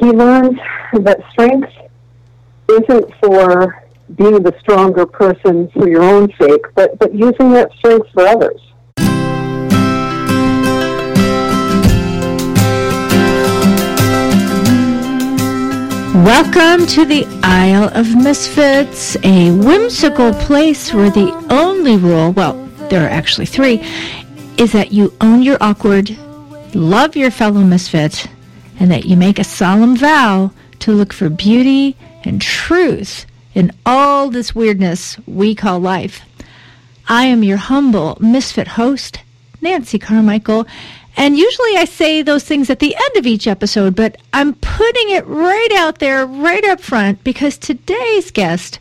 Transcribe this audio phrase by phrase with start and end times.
[0.00, 0.58] he learns
[0.92, 1.72] that strength
[2.68, 3.82] isn't for
[4.16, 8.60] being the stronger person for your own sake, but, but using that strength for others.
[16.24, 22.54] Welcome to the Isle of Misfits, a whimsical place where the only rule, well,
[22.90, 23.84] there are actually three,
[24.58, 26.16] is that you own your awkward,
[26.74, 28.26] love your fellow misfit,
[28.78, 30.50] and that you make a solemn vow
[30.80, 36.20] to look for beauty and truth in all this weirdness we call life.
[37.08, 39.20] I am your humble misfit host,
[39.60, 40.66] Nancy Carmichael,
[41.16, 45.10] and usually I say those things at the end of each episode, but I'm putting
[45.10, 48.78] it right out there, right up front, because today's guest,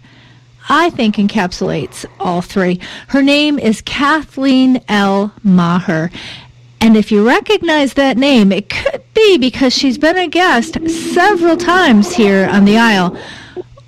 [0.67, 2.81] I think, encapsulates all three.
[3.07, 5.33] Her name is Kathleen L.
[5.43, 6.11] Maher.
[6.85, 11.57] And if you recognize that name, it could be because she's been a guest several
[11.57, 13.17] times here on the Isle.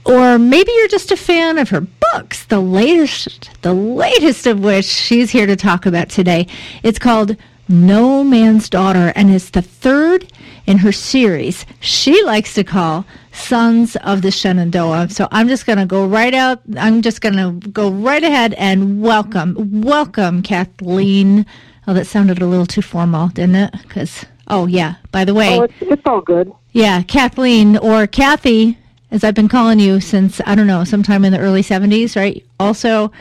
[0.03, 4.85] Or maybe you're just a fan of her books, the latest the latest of which
[4.85, 6.47] she's here to talk about today.
[6.81, 7.37] It's called
[7.69, 10.33] no Man's Daughter, and it's the third
[10.65, 15.09] in her series she likes to call Sons of the Shenandoah.
[15.11, 16.61] So I'm just going to go right out.
[16.75, 21.45] I'm just going to go right ahead and welcome, welcome, Kathleen.
[21.87, 23.73] Oh, that sounded a little too formal, didn't it?
[23.83, 25.57] Because, oh, yeah, by the way.
[25.57, 26.51] Oh, it's, it's all good.
[26.73, 28.77] Yeah, Kathleen or Kathy,
[29.09, 32.45] as I've been calling you since, I don't know, sometime in the early 70s, right?
[32.59, 33.11] Also,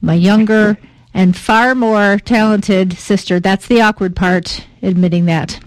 [0.00, 0.78] my younger
[1.14, 3.40] and far more talented sister.
[3.40, 5.58] That's the awkward part, admitting that.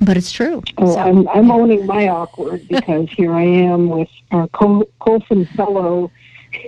[0.00, 0.62] But it's true.
[0.78, 0.98] Oh, so.
[0.98, 6.10] I'm, I'm owning my awkward because here I am with our Col- Colson fellow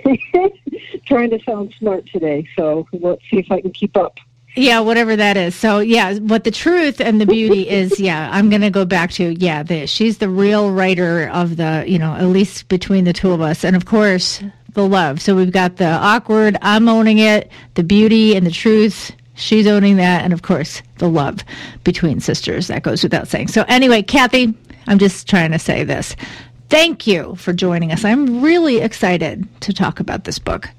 [1.05, 2.47] trying to sound smart today.
[2.55, 4.17] So let's see if I can keep up.
[4.55, 5.55] Yeah, whatever that is.
[5.55, 9.11] So yeah, what the truth and the beauty is, yeah, I'm going to go back
[9.11, 13.13] to yeah, the, she's the real writer of the, you know, at least between the
[13.13, 14.41] two of us, and of course
[14.73, 15.21] the love.
[15.21, 19.11] So we've got the awkward, I'm owning it, the beauty and the truth.
[19.35, 21.43] She's owning that, and of course, the love
[21.83, 22.67] between sisters.
[22.67, 23.47] That goes without saying.
[23.47, 24.53] So, anyway, Kathy,
[24.87, 26.15] I'm just trying to say this.
[26.69, 28.05] Thank you for joining us.
[28.05, 30.69] I'm really excited to talk about this book.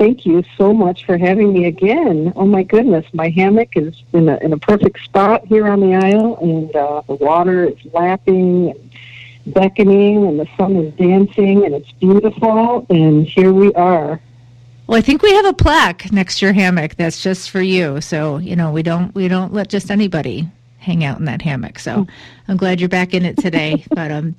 [0.00, 2.32] Thank you so much for having me again.
[2.34, 5.94] Oh my goodness, my hammock is in a, in a perfect spot here on the
[5.94, 8.70] Isle, and uh, the water is lapping.
[8.70, 8.90] And
[9.46, 14.20] beckoning and the sun is dancing and it's beautiful and here we are
[14.86, 18.02] well i think we have a plaque next to your hammock that's just for you
[18.02, 20.46] so you know we don't we don't let just anybody
[20.76, 22.06] hang out in that hammock so
[22.48, 24.36] i'm glad you're back in it today but um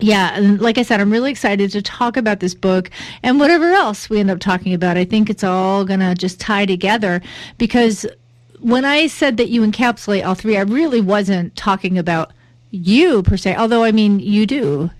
[0.00, 2.90] yeah, and like I said, I'm really excited to talk about this book
[3.22, 4.96] and whatever else we end up talking about.
[4.96, 7.20] I think it's all going to just tie together
[7.58, 8.06] because
[8.60, 12.32] when I said that you encapsulate all three, I really wasn't talking about
[12.70, 14.90] you per se, although I mean, you do.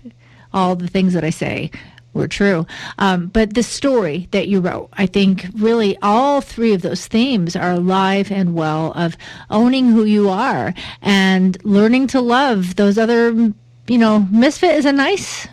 [0.51, 1.69] All the things that I say
[2.13, 2.65] were true.
[2.97, 7.55] Um, but the story that you wrote, I think really all three of those themes
[7.55, 9.15] are alive and well of
[9.51, 10.73] owning who you are
[11.03, 13.53] and learning to love those other,
[13.89, 15.47] you know, misfit is a nice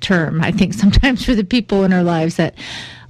[0.00, 2.54] term, I think, sometimes for the people in our lives that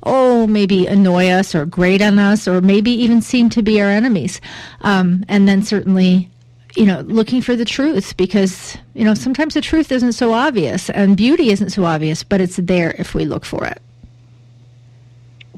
[0.04, 3.88] oh, maybe annoy us or grate on us or maybe even seem to be our
[3.88, 4.40] enemies.
[4.80, 6.28] Um, and then certainly
[6.76, 10.88] you know, looking for the truth because, you know, sometimes the truth isn't so obvious
[10.90, 13.80] and beauty isn't so obvious, but it's there if we look for it.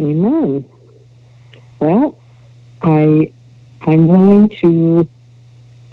[0.00, 0.64] Amen.
[1.78, 2.18] Well,
[2.82, 3.32] I
[3.82, 5.08] I'm willing to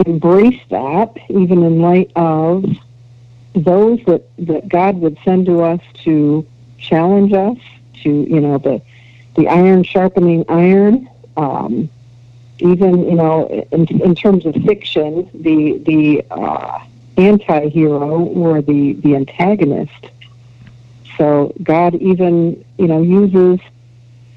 [0.06, 2.66] embrace that even in light of
[3.54, 6.46] those that, that God would send to us to
[6.78, 7.58] challenge us,
[8.04, 8.82] to, you know, the
[9.36, 11.10] the iron sharpening iron.
[11.38, 11.90] Um,
[12.60, 16.80] even you know in, in terms of fiction, the the uh,
[17.18, 20.08] anti-hero or the the antagonist.
[21.18, 23.60] So God even you know uses.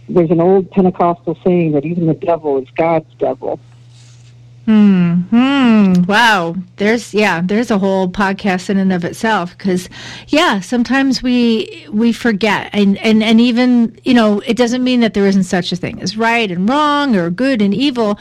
[0.08, 3.58] There's an old Pentecostal saying that even the devil is God's devil.
[4.64, 5.14] Hmm.
[5.30, 6.02] hmm.
[6.04, 6.56] Wow.
[6.76, 7.42] There's yeah.
[7.44, 9.88] There's a whole podcast in and of itself because
[10.28, 10.60] yeah.
[10.60, 15.26] Sometimes we we forget and and and even you know it doesn't mean that there
[15.26, 18.18] isn't such a thing as right and wrong or good and evil,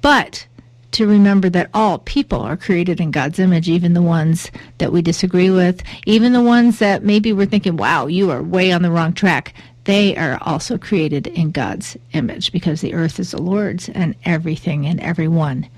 [0.00, 0.46] but
[0.94, 5.02] to remember that all people are created in God's image, even the ones that we
[5.02, 8.92] disagree with, even the ones that maybe we're thinking, wow, you are way on the
[8.92, 9.54] wrong track.
[9.84, 14.86] They are also created in God's image because the earth is the Lord's and everything
[14.86, 15.68] and everyone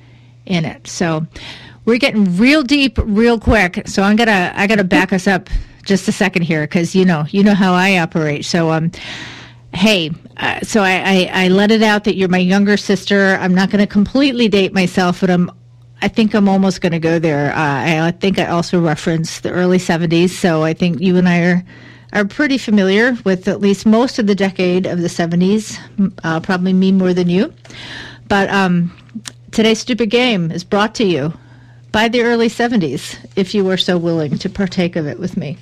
[0.46, 0.86] in it.
[0.86, 1.26] So
[1.84, 3.82] we're getting real deep real quick.
[3.86, 5.48] So I'm gonna I gotta back us up
[5.84, 8.44] just a second here because you know you know how I operate.
[8.44, 8.92] So um,
[9.74, 13.36] hey, uh, so I, I I let it out that you're my younger sister.
[13.40, 15.50] I'm not gonna completely date myself, but I'm
[16.02, 17.52] I think I'm almost going to go there.
[17.52, 21.28] Uh, I, I think I also referenced the early 70s, so I think you and
[21.28, 21.64] I are
[22.16, 25.78] are pretty familiar with at least most of the decade of the 70s.
[26.24, 27.52] Uh, probably me more than you,
[28.26, 28.90] but um,
[29.52, 31.32] today's stupid game is brought to you
[31.92, 33.18] by the early 70s.
[33.36, 35.58] If you were so willing to partake of it with me.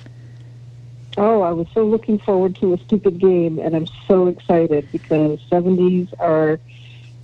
[1.17, 5.39] Oh, I was so looking forward to a stupid game, and I'm so excited because
[5.51, 6.59] 70s are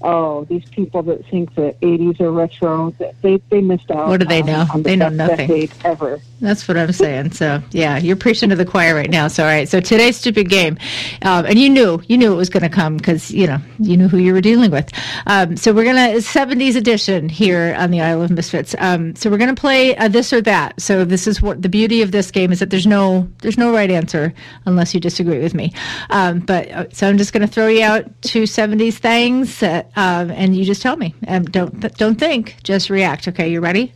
[0.04, 4.08] oh, these people that think the 80s are retro, they, they missed out.
[4.08, 4.66] What do they know?
[4.74, 5.70] On, they the know nothing.
[5.84, 6.20] Ever.
[6.42, 7.32] That's what I'm saying.
[7.34, 9.28] So yeah, you're preaching to the choir right now.
[9.28, 9.70] So all right.
[9.70, 10.78] So today's stupid game,
[11.22, 13.96] um, and you knew you knew it was going to come because you know you
[13.96, 14.92] knew who you were dealing with.
[15.28, 18.76] Um, so we're gonna 70s edition here on the Isle of Misfits.
[18.80, 20.82] Um, so we're gonna play uh, this or that.
[20.82, 23.72] So this is what the beauty of this game is that there's no there's no
[23.72, 24.34] right answer
[24.66, 25.72] unless you disagree with me.
[26.10, 30.32] Um, but uh, so I'm just gonna throw you out two 70s things, uh, um,
[30.32, 31.14] and you just tell me.
[31.28, 33.28] Um, don't don't think, just react.
[33.28, 33.94] Okay, you ready?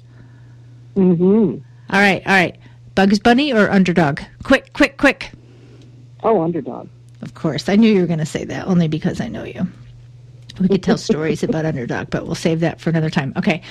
[0.95, 1.57] Mm-hmm.
[1.94, 2.57] All right, all right.
[2.95, 4.21] Bugs Bunny or Underdog?
[4.44, 5.31] Quick, quick, quick.
[6.24, 6.88] Oh, Underdog.
[7.21, 7.68] Of course.
[7.68, 9.68] I knew you were going to say that only because I know you.
[10.59, 13.33] We could tell stories about Underdog, but we'll save that for another time.
[13.36, 13.62] Okay.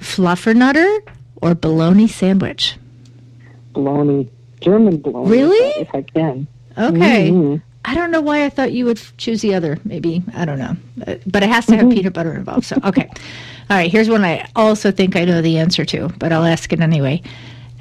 [0.00, 1.00] Fluffernutter
[1.40, 2.76] or bologna sandwich?
[3.72, 4.28] Bologna.
[4.60, 5.30] German bologna.
[5.30, 5.80] Really?
[5.80, 6.46] If I can.
[6.76, 7.30] Okay.
[7.30, 7.69] Mm-hmm.
[7.84, 9.78] I don't know why I thought you would choose the other.
[9.84, 10.22] Maybe.
[10.34, 10.76] I don't know.
[11.26, 11.94] But it has to have Mm-hmm.
[11.96, 12.64] peanut butter involved.
[12.66, 13.08] So, okay.
[13.70, 13.90] All right.
[13.90, 17.22] Here's one I also think I know the answer to, but I'll ask it anyway.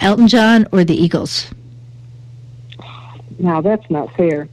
[0.01, 1.47] Elton John or the Eagles?
[3.39, 4.47] Now, that's not fair.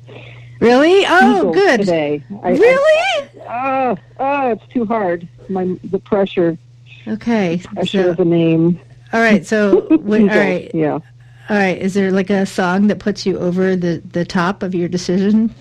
[0.60, 1.04] Really?
[1.06, 1.80] Oh, Eagles good.
[1.80, 2.24] Today.
[2.42, 3.28] I, Really?
[3.48, 5.28] I, oh, oh, it's too hard.
[5.48, 6.58] My The pressure.
[7.06, 7.60] Okay.
[7.64, 8.80] Pressure So, of the name.
[9.12, 9.46] all right.
[9.46, 10.74] So, wait, all Eagles.
[10.74, 10.98] Yeah.
[11.48, 11.78] All right.
[11.78, 15.54] Is there like a song that puts you over the, the top of your decision?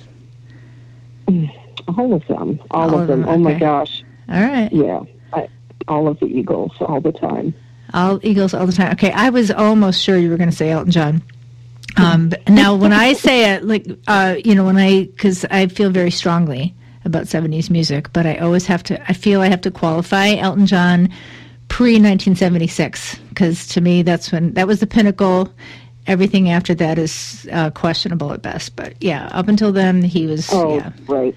[1.98, 2.60] All of them.
[2.72, 3.22] All, All of them.
[3.22, 3.60] them, Oh, my okay.
[3.60, 4.04] gosh.
[4.30, 4.72] All right.
[4.72, 5.02] Yeah.
[5.34, 5.48] I,
[5.88, 7.54] all of the Eagles all the time.
[7.94, 8.92] All Eagles all the time.
[8.94, 9.12] Okay.
[9.12, 11.22] I was almost sure you were going to say Elton John.
[11.98, 15.92] Um, now, when I say it, like, uh, you know, when I, because I feel
[15.92, 16.74] very strongly
[17.06, 20.66] about 70s music, but I always have to, I feel I have to qualify Elton
[20.66, 21.10] John
[21.75, 25.51] pre 1976, because to me, that's when, that was the pinnacle.
[26.07, 28.77] Everything after that is uh, questionable at best.
[28.77, 31.36] But yeah, up until then, he was, Oh, yeah, right.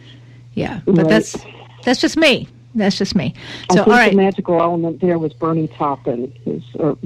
[0.55, 0.79] yeah.
[0.85, 1.09] But Right.
[1.09, 1.37] that's,
[1.83, 2.47] that's just me.
[2.77, 3.35] That's just me.
[3.69, 4.11] I think all right.
[4.13, 6.33] the magical element there was Bernie Taupin.
[6.45, 6.63] His,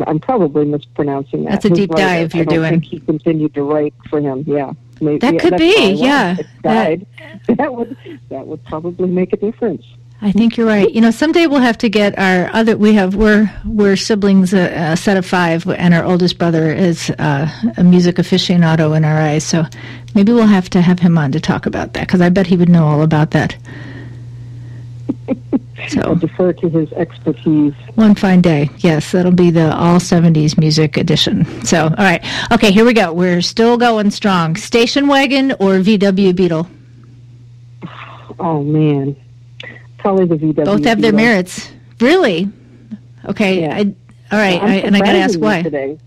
[0.07, 1.53] I'm probably mispronouncing that.
[1.53, 2.05] That's a His deep writer.
[2.05, 2.71] dive you're I don't doing.
[2.81, 4.45] Think he continued to write for him.
[4.47, 6.37] Yeah, Maybe, That yeah, could be, yeah.
[6.63, 7.07] Died.
[7.57, 7.97] That would
[8.29, 9.87] that would probably make a difference.
[10.25, 10.89] I think you're right.
[10.89, 12.77] You know, someday we'll have to get our other.
[12.77, 17.11] We have we're we're siblings, a, a set of five, and our oldest brother is
[17.19, 19.43] uh, a music aficionado in our eyes.
[19.45, 19.65] So
[20.15, 22.57] maybe we'll have to have him on to talk about that because I bet he
[22.57, 23.57] would know all about that.
[25.29, 25.37] I'll
[25.89, 27.75] So defer to his expertise.
[27.97, 31.45] one fine day, yes, that'll be the all '70s music edition.
[31.65, 33.13] So all right, okay, here we go.
[33.13, 34.55] We're still going strong.
[34.55, 36.69] Station wagon or VW Beetle?
[38.39, 39.17] Oh man,
[40.03, 40.65] probably the VW.
[40.65, 41.73] Both have their merits.
[42.01, 42.51] Really?
[43.25, 43.63] Okay.
[43.63, 43.77] Yeah.
[43.77, 43.81] I,
[44.33, 45.63] all right, I, and I got to ask why.
[45.63, 45.99] today.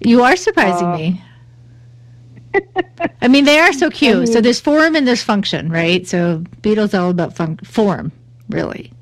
[0.00, 1.22] You are surprising Uh, me.
[3.22, 4.28] I mean, they are so cute.
[4.28, 6.06] I so there's form and there's function, right?
[6.06, 8.12] So Beetle's all about fun- form,
[8.48, 8.92] really.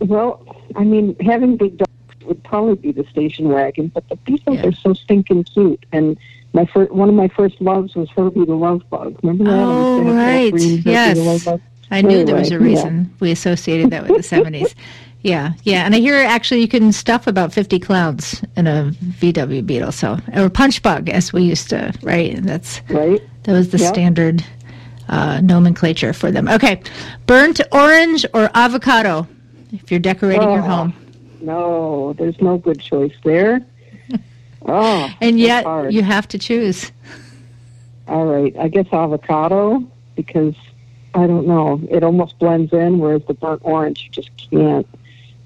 [0.00, 0.44] Well,
[0.76, 1.90] I mean, having big dogs
[2.24, 4.66] would probably be the station wagon, but the Beetles Yeah.
[4.68, 5.84] are so stinking cute.
[5.92, 6.16] And
[6.52, 9.18] my first, one of my first loves was Herbie the Love Bug.
[9.22, 9.50] Remember that?
[9.52, 10.52] Oh, Instead of that right.
[10.52, 11.46] green Herbie the Yes.
[11.90, 12.76] I knew there was a Anyway, yeah.
[12.76, 14.74] reason we associated that with the 70s.
[15.22, 15.84] Yeah, yeah.
[15.84, 20.18] And I hear actually you can stuff about 50 clowns in a VW Beetle, so
[20.34, 22.36] or punch bug as we used to, right?
[22.42, 23.20] That's Right?
[23.42, 23.88] that was the Yeah.
[23.92, 24.44] standard
[25.08, 26.46] uh, nomenclature for them.
[26.48, 26.80] Okay.
[27.26, 29.26] Burnt orange or avocado
[29.72, 30.68] if you're decorating your Oh.
[30.68, 30.94] home.
[31.42, 33.60] No, there's no good choice there.
[34.66, 35.92] Oh, And yet hard.
[35.92, 36.92] you have to choose.
[38.06, 39.82] All right, I guess avocado
[40.16, 40.54] because
[41.14, 44.86] I don't know, it almost blends in, whereas the burnt orange you just can't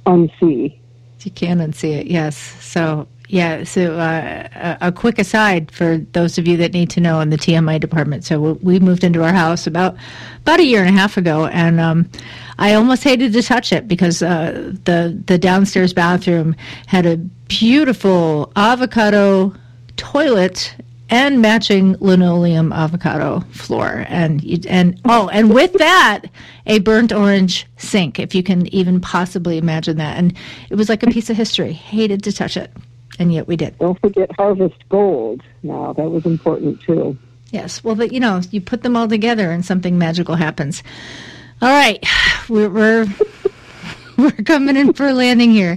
[0.07, 0.77] unsee.
[1.21, 2.37] You can unsee it, yes.
[2.37, 7.21] So, yeah, so uh, a, quick aside for those of you that need to know
[7.21, 8.25] in the TMI department.
[8.25, 9.97] So, we, we moved into our house about
[10.43, 12.11] about a year and a half ago, and um,
[12.59, 16.55] I almost hated to touch it because uh, the, the downstairs bathroom
[16.87, 17.17] had a
[17.49, 19.55] beautiful avocado
[19.97, 20.75] toilet
[21.11, 26.23] and matching linoleum avocado floor and you, and oh and with that
[26.67, 30.35] a burnt orange sink if you can even possibly imagine that and
[30.71, 32.71] it was like a piece of history hated to touch it
[33.19, 35.43] and yet we did Don't forget Harvest Gold.
[35.63, 37.17] Now that was important too.
[37.53, 40.83] yes well but you know you put them all together and something magical happens
[41.61, 42.03] all right
[42.49, 43.07] we're we're,
[44.17, 45.77] we're coming in for a landing here.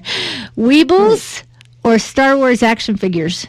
[0.56, 1.44] Weebles
[1.84, 3.48] or Star Wars action figures?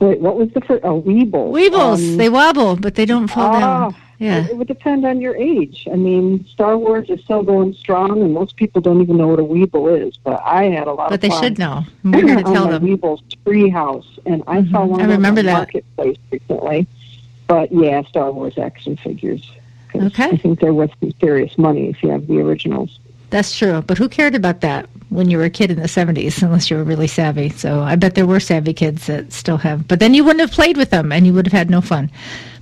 [0.00, 0.82] Wait, what was the first?
[0.84, 1.52] Oh, Weebles.
[1.52, 2.12] Weebles.
[2.12, 3.96] Um, they wobble, but they don't fall uh, down.
[4.18, 4.46] Yeah.
[4.46, 5.86] It would depend on your age.
[5.90, 9.38] I mean, Star Wars is still going strong, and most people don't even know what
[9.38, 10.16] a Weeble is.
[10.18, 11.84] But I had a lot but of they should know.
[12.04, 12.82] We're going to tell them.
[12.84, 14.70] Weeble's Treehouse, and I Mhm.
[14.72, 15.52] saw one I remember that.
[15.52, 16.86] Marketplace recently.
[17.46, 19.50] But yeah, Star Wars action figures.
[19.94, 20.28] Okay.
[20.28, 22.98] I think they're worth some serious money if you have the originals.
[23.30, 23.82] That's true.
[23.86, 26.76] But who cared about that when you were a kid in the 70s, unless you
[26.76, 27.50] were really savvy?
[27.50, 29.86] So I bet there were savvy kids that still have.
[29.86, 32.10] But then you wouldn't have played with them and you would have had no fun.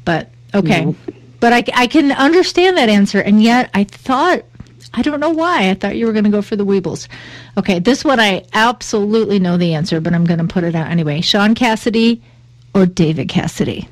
[0.04, 0.86] But okay.
[0.86, 0.96] No.
[1.40, 3.20] But I, I can understand that answer.
[3.20, 4.42] And yet I thought,
[4.92, 7.06] I don't know why, I thought you were going to go for the Weebles.
[7.56, 7.78] Okay.
[7.78, 11.20] This one I absolutely know the answer, but I'm going to put it out anyway.
[11.20, 12.22] Shaun Cassidy
[12.74, 13.88] or David Cassidy?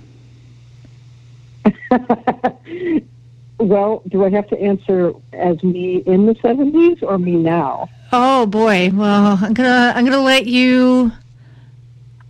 [3.59, 7.89] Well, do I have to answer as me in the 70s or me now?
[8.13, 8.91] Oh boy.
[8.93, 11.11] Well, I'm gonna I'm gonna let you.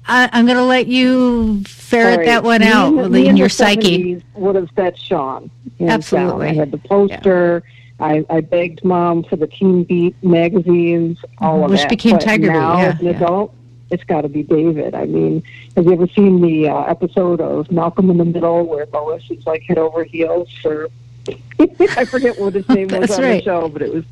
[0.09, 3.49] I, I'm gonna let you ferret Sorry, that one me out in the- in, your
[3.49, 4.15] psyche.
[4.17, 5.51] 70s Would have said Shaun.
[5.81, 6.47] Absolutely.
[6.47, 6.55] down.
[6.57, 7.63] I had the poster.
[7.99, 11.89] I, I begged mom for the Teen Beat magazines, all of Which that.
[11.91, 13.13] became but Tiger Beat, now, yeah, as an yeah.
[13.13, 13.55] adult,
[13.91, 14.95] it's got to be David.
[14.95, 15.43] I mean,
[15.77, 19.45] have you ever seen the uh, episode of Malcolm in the Middle where Lois is
[19.47, 20.89] like head over heels for?
[21.97, 23.39] I forget what his name was on right.
[23.39, 24.05] the show, but it was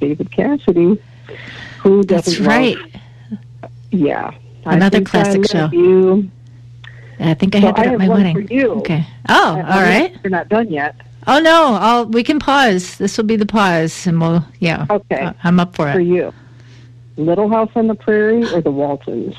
[0.00, 1.02] David Cassidy.
[1.82, 2.76] Who That's doesn't right.
[2.76, 3.70] love?
[3.90, 4.30] Yeah,
[4.64, 5.68] Another classic show.
[5.72, 6.30] You.
[7.18, 8.36] I think I So had that I at my wedding.
[8.78, 9.06] Okay.
[9.28, 10.16] Oh, Uh, all right.
[10.22, 10.96] You're not done yet.
[11.26, 12.96] Oh no, I'll we can pause.
[12.98, 14.86] This will be the pause, and we'll yeah.
[14.90, 15.20] Okay.
[15.22, 15.92] Uh, I'm up for it.
[15.92, 16.32] for you.
[17.16, 19.36] Little House on the Prairie or the Waltons?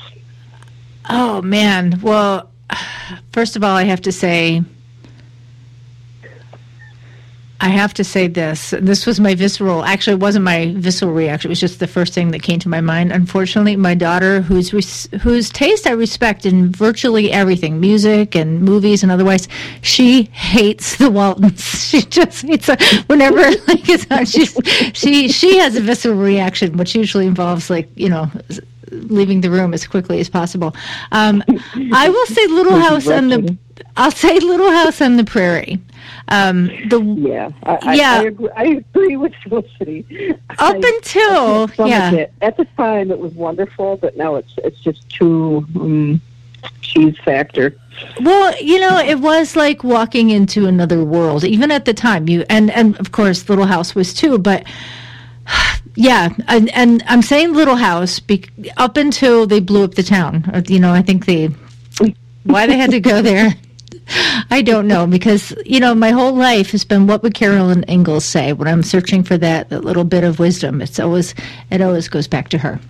[1.10, 2.00] Oh man.
[2.00, 2.50] Well,
[3.32, 4.62] first of all, I have to say.
[7.60, 8.74] I have to say this.
[8.80, 9.84] This was my visceral.
[9.84, 11.48] Actually, it wasn't my visceral reaction.
[11.48, 13.12] It was just the first thing that came to my mind.
[13.12, 19.02] Unfortunately, my daughter, whose res- whose taste I respect in virtually everything, music and movies
[19.02, 19.48] and otherwise,
[19.82, 21.62] she hates the Waltons.
[21.94, 22.82] She just hates it.
[23.08, 23.36] whenever
[23.68, 24.24] like it's on.
[24.26, 24.58] She's,
[24.92, 28.30] she she has a visceral reaction, which usually involves like you know
[28.94, 30.74] leaving the room as quickly as possible.
[31.12, 31.42] Um,
[31.92, 33.56] I will say Little House on the.
[33.96, 35.80] I'll say Little House on the Prairie.
[36.28, 38.12] Um, the Yeah, I, I, Yeah.
[38.12, 40.32] I, agree, I agree with Felicity.
[40.58, 42.12] up I, until I yeah.
[42.12, 42.32] it.
[42.40, 46.20] At the time, it was wonderful, but now it's it's just too um,
[46.80, 47.76] cheese factor.
[48.20, 51.44] Well, you know, it was like walking into another world.
[51.44, 54.38] Even at the time, you and and of course, Little House was too.
[54.38, 54.64] But
[55.94, 58.44] yeah, and and I'm saying Little House be,
[58.76, 60.64] up until they blew up the town.
[60.68, 61.48] You know, I think they
[62.44, 63.54] why they had to go there.
[64.50, 68.24] I don't know because you know my whole life has been what would Carolyn Ingalls
[68.24, 70.82] say when I'm searching for that, that little bit of wisdom.
[70.82, 71.34] It's always
[71.70, 72.80] it always goes back to her.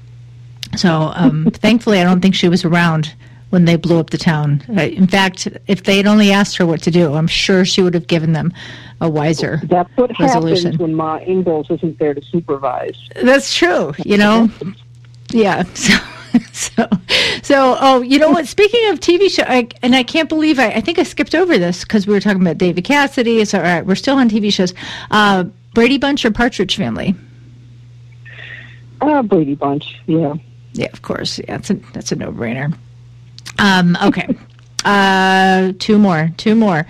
[0.76, 3.14] So um, thankfully, I don't think she was around
[3.50, 4.64] when they blew up the town.
[4.76, 7.94] In fact, if they had only asked her what to do, I'm sure she would
[7.94, 8.52] have given them
[9.00, 9.60] a wiser.
[9.64, 10.72] That's what Resolution.
[10.72, 12.96] happens when Ma Ingalls isn't there to supervise.
[13.22, 13.92] That's true.
[14.04, 14.50] You know,
[15.30, 15.64] yeah.
[16.34, 16.88] So, so,
[17.44, 17.76] so.
[17.80, 18.48] Oh, you know what?
[18.48, 21.58] Speaking of TV show, I, and I can't believe I, I think I skipped over
[21.58, 23.44] this because we were talking about David Cassidy.
[23.44, 24.74] So, all right, we're still on TV shows.
[25.12, 27.14] Uh, Brady Bunch or Partridge Family?
[29.00, 30.00] Ah, Brady Bunch.
[30.06, 30.34] Yeah.
[30.72, 31.38] Yeah, of course.
[31.38, 32.76] Yeah, that's a that's a no brainer.
[33.58, 34.36] Um, okay,
[34.84, 36.86] uh, two more, two more.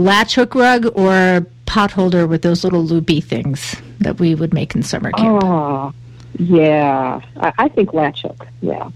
[0.00, 4.74] Latch hook rug or pot holder with those little loopy things that we would make
[4.74, 5.42] in summer camp.
[5.44, 5.92] Oh,
[6.38, 7.20] yeah.
[7.36, 8.46] I, I think latch hook.
[8.60, 8.90] Yeah.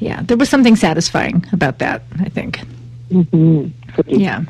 [0.00, 2.02] Yeah, there was something satisfying about that.
[2.20, 2.58] I think.
[3.10, 3.68] hmm
[4.06, 4.44] Yeah.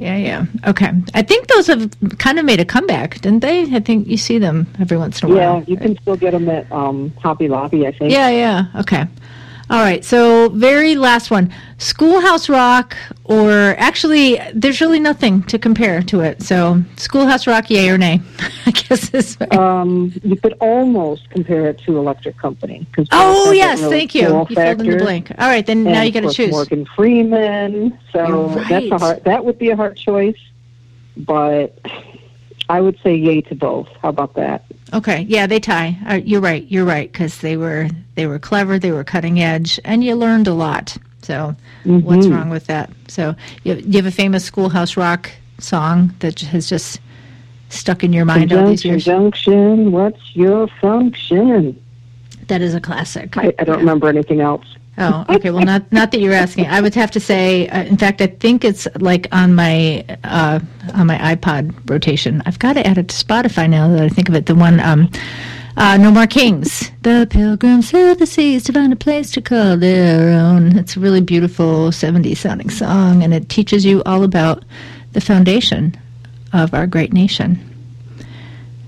[0.00, 0.46] yeah, yeah.
[0.66, 0.90] Okay.
[1.14, 3.62] I think those have kind of made a comeback, didn't they?
[3.74, 5.58] I think you see them every once in a Yeah, while.
[5.60, 8.12] Yeah, you can still get them at um, Hobby Lobby, I think.
[8.12, 8.66] Yeah, yeah.
[8.80, 9.06] Okay.
[9.70, 10.04] All right.
[10.04, 16.42] So, very last one Schoolhouse Rock, or actually, there's really nothing to compare to it.
[16.42, 18.20] So, Schoolhouse Rock, yay or nay?
[18.66, 19.38] I guess is.
[19.52, 22.86] Um, you could almost compare it to Electric Company.
[23.12, 23.80] oh, yes.
[23.80, 24.22] really Thank you.
[24.22, 25.32] You filled in the blank.
[25.38, 25.64] All right.
[25.64, 26.50] Then And now you got to choose.
[26.50, 27.98] Morgan Freeman.
[28.12, 29.24] So You're that's a hard.
[29.24, 30.38] That would be a hard choice,
[31.16, 31.78] but
[32.68, 33.88] I would say yay to both.
[34.02, 34.64] How about that?
[34.92, 35.98] Okay, yeah, they tie.
[36.08, 36.64] Uh, you're right.
[36.68, 38.78] You're right because they were they were clever.
[38.78, 40.96] They were cutting edge, and you learned a lot.
[41.22, 42.36] So, what's Mhm.
[42.36, 42.90] wrong with that?
[43.08, 47.00] So, you, you have a famous Schoolhouse Rock song that has just
[47.70, 49.04] stuck in your mind all these years.
[49.04, 49.90] junction.
[49.90, 51.76] What's your function?
[52.48, 53.36] That is a classic.
[53.38, 53.80] I, I don't Yeah.
[53.80, 54.66] remember anything else.
[54.96, 55.50] Oh, okay.
[55.50, 56.66] Well, not not that you're asking.
[56.66, 57.68] I would have to say.
[57.68, 60.60] Uh, in fact, I think it's like on my uh,
[60.94, 62.42] on my iPod rotation.
[62.46, 64.46] I've got to add it to Spotify now that I think of it.
[64.46, 65.10] The one, um,
[65.76, 66.92] uh, No More Kings.
[67.02, 70.78] The pilgrims sail the seas to find a place to call their own.
[70.78, 74.64] It's a really beautiful '70s sounding song, and it teaches you all about
[75.12, 75.96] the foundation
[76.52, 77.58] of our great nation.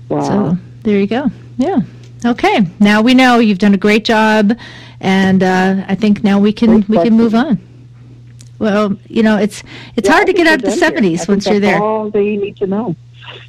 [0.07, 0.21] Wow.
[0.21, 1.29] So there you go.
[1.57, 1.81] Yeah.
[2.25, 2.65] Okay.
[2.79, 4.57] Now we know you've done a great job,
[5.01, 7.59] and uh, I think now we can we can move on.
[8.59, 9.63] Well, you know, it's
[9.95, 10.87] it's Yeah, hard to get out of the we're done here.
[10.87, 11.81] I seventies once you're there.
[11.81, 12.95] All they need to know.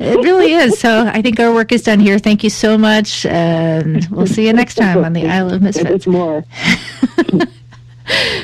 [0.00, 0.78] It really is.
[0.78, 2.18] So I think our work is done here.
[2.18, 5.90] Thank you so much, and we'll see you next time on the Isle of Misfits.
[5.90, 6.44] It's more.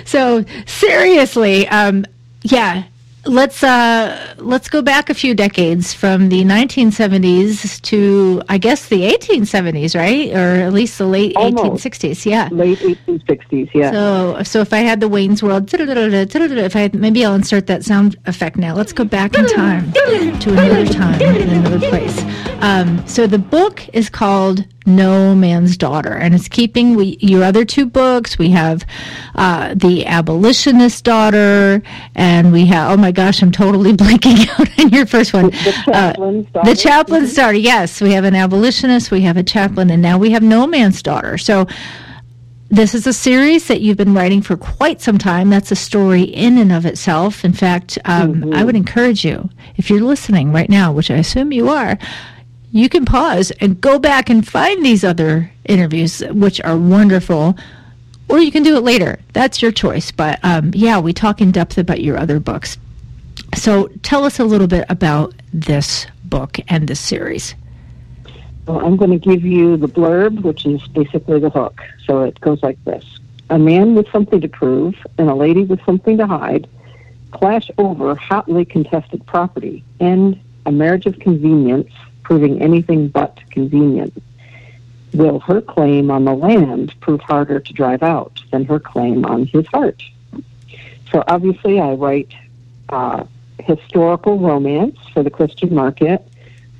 [0.04, 2.04] So seriously, um,
[2.42, 2.84] yeah,
[3.26, 9.02] let's uh, let's go back a few decades from the 1970s to I guess the
[9.02, 11.84] 1870s, right, or at least the late Almost.
[11.84, 12.26] 1860s.
[12.26, 12.48] Yeah.
[12.52, 13.70] late 1860s.
[13.74, 13.90] Yeah.
[13.90, 17.84] So, so if I had the Wayne's World, if I had, maybe I'll insert that
[17.84, 18.74] sound effect now.
[18.74, 22.22] Let's go back in time to another time in another place.
[22.60, 27.64] Um, so the book is called No Man's Daughter, and it's keeping we, your other
[27.64, 28.38] two books.
[28.38, 28.84] We have
[29.34, 31.82] uh, the Abolitionist Daughter,
[32.14, 35.46] and we have oh my gosh, I'm totally blanking out on your first one.
[35.46, 35.52] the
[35.84, 36.70] chaplain's Uh, daughter.
[36.70, 37.54] the chaplain's daughter.
[37.56, 41.02] Yes, we have an abolitionist, we have a chaplain, and now we have No Man's
[41.02, 41.38] Daughter.
[41.38, 41.66] So
[42.70, 45.48] this is a series that you've been writing for quite some time.
[45.48, 47.44] That's a story in and of itself.
[47.44, 51.52] In fact, um, I would encourage you, if you're listening right now, which I assume
[51.52, 51.96] you are,
[52.74, 57.56] you can pause and go back and find these other interviews, which are wonderful.
[58.28, 59.20] Or you can do it later.
[59.32, 60.10] That's your choice.
[60.10, 62.76] But um, yeah, we talk in depth about your other books.
[63.54, 67.54] So tell us a little bit about this book and this series.
[68.66, 71.80] Well, I'm going to give you the blurb, which is basically the hook.
[72.06, 73.04] So it goes like this
[73.50, 76.68] A man with something to prove and a lady with something to hide
[77.30, 81.90] clash over hotly contested property and a marriage of convenience
[82.24, 84.20] proving anything but convenient.
[85.12, 89.46] Will her claim on the land prove harder to drive out than her claim on
[89.46, 90.02] his heart?
[91.12, 92.32] So obviously, I write
[92.88, 93.24] uh,
[93.60, 96.26] historical romance for the Christian market.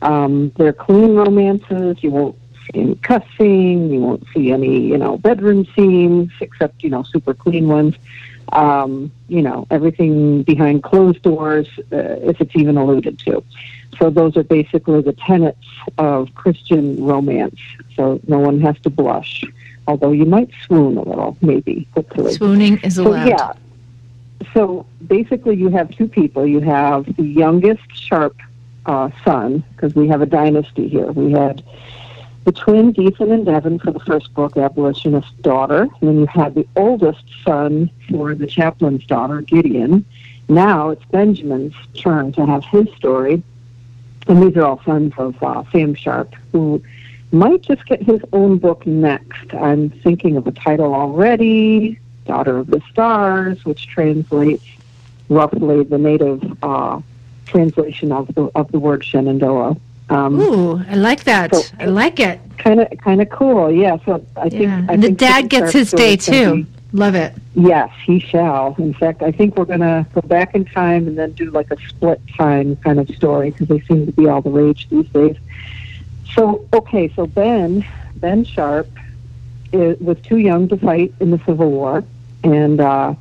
[0.02, 2.02] Um, they're clean romances.
[2.02, 3.90] You won't see any cussing.
[3.92, 7.94] You won't see any, you know, bedroom scenes, except you know, super clean ones.
[8.52, 11.96] Um, you know, everything behind closed doors, uh,
[12.30, 13.42] if it's even alluded to.
[13.98, 15.66] So those are basically the tenets
[15.98, 17.60] of Christian romance.
[17.96, 19.44] So no one has to blush,
[19.86, 22.32] although you might swoon a little, maybe, hopefully.
[22.34, 23.28] Swooning is So allowed.
[23.28, 23.52] yeah.
[24.52, 26.46] So basically, you have two people.
[26.46, 28.36] You have the youngest Sharp
[28.86, 31.10] uh, son, because we have a dynasty here.
[31.12, 31.62] We had
[32.44, 35.82] the twins, Ethan and Devon, for the first book, Abolitionist Daughter.
[36.00, 40.04] And then you had the oldest son for the chaplain's daughter, Gideon.
[40.48, 43.42] Now it's Benjamin's turn to have his story.
[44.26, 46.82] And these are all sons of uh, Sam Sharp, who
[47.32, 49.52] might just get his own book next.
[49.54, 54.64] I'm thinking of a title already Daughter of the Stars, which translates
[55.28, 57.00] roughly the native uh,
[57.46, 59.76] translation of the, of the word Shenandoah.
[60.10, 61.54] Um, Ooh, I like that.
[61.54, 62.40] So- I like it.
[62.58, 63.70] kind of kind of cool.
[63.70, 63.96] Yeah.
[64.04, 66.66] So I think I And the think dad gets his day too.
[66.94, 67.34] Love it.
[67.56, 68.76] Yes, he shall.
[68.78, 71.68] In fact, I think we're going to go back in time and then do like
[71.72, 75.08] a split time kind of story because they seem to be all the rage these
[75.08, 75.36] days.
[76.34, 78.88] So, okay, so Ben, Ben Sharp,
[79.72, 82.04] was too young to fight in the Civil War,
[82.44, 83.14] and uh,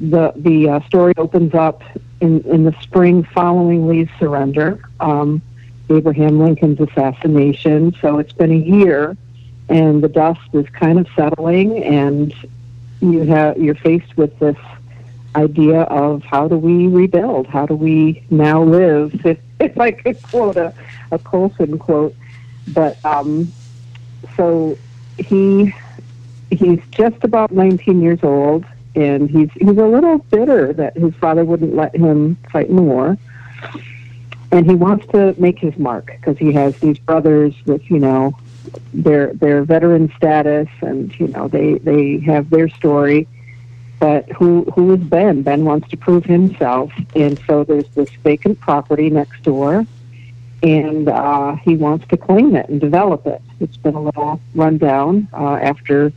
[0.00, 1.84] the the uh, story opens up
[2.20, 5.40] in in the spring following Lee's surrender, um,
[5.90, 7.94] Abraham Lincoln's assassination.
[8.00, 9.16] So it's been a year,
[9.68, 12.34] and the dust is kind of settling, and
[13.02, 14.56] you have you're faced with this
[15.34, 17.46] idea of how do we rebuild?
[17.46, 19.26] How do we now live?
[19.26, 20.72] If, if I could quote a,
[21.10, 22.14] a Colson quote,
[22.68, 23.52] but um,
[24.36, 24.78] so
[25.18, 25.74] he
[26.50, 31.44] he's just about 19 years old, and he's he's a little bitter that his father
[31.44, 33.18] wouldn't let him fight in the war.
[34.52, 38.36] And he wants to make his mark because he has these brothers with, you know,
[38.92, 43.28] their their veteran status, and you know they they have their story.
[43.98, 45.42] But who who is Ben?
[45.42, 49.86] Ben wants to prove himself, and so there's this vacant property next door,
[50.62, 53.40] and uh, he wants to claim it and develop it.
[53.60, 56.12] It's been a little rundown uh, after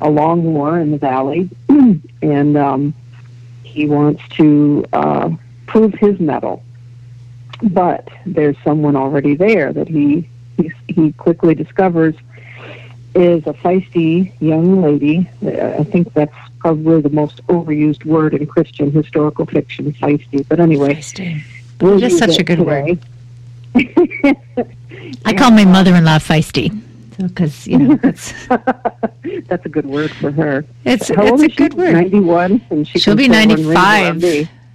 [0.00, 2.94] a long war in the valley, and um,
[3.62, 5.30] he wants to uh,
[5.66, 6.62] prove his mettle.
[7.62, 12.14] But there's someone already there that he he, he quickly discovers
[13.14, 15.28] is a feisty young lady.
[15.44, 20.46] Uh, I think that's probably the most overused word in Christian historical fiction, feisty.
[20.48, 21.42] But anyway, feisty.
[21.80, 22.98] We'll is such a good today.
[23.74, 23.86] word.
[25.24, 26.80] I call my mother-in-law feisty
[27.16, 28.32] because you know that's
[29.46, 30.64] that's a good word for her.
[30.84, 31.94] It's How it's a good word.
[31.94, 34.22] Ninety-one, and she she'll be ninety-five.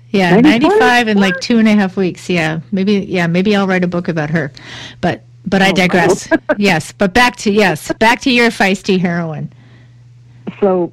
[0.10, 0.62] Yeah, 95?
[0.62, 2.30] 95 in like two and a half weeks.
[2.30, 2.94] Yeah, maybe.
[2.94, 4.54] Yeah, maybe I'll write a book about her.
[5.02, 6.30] But but I oh, digress.
[6.58, 9.52] yes, but back to yes, back to your feisty heroine.
[10.60, 10.92] So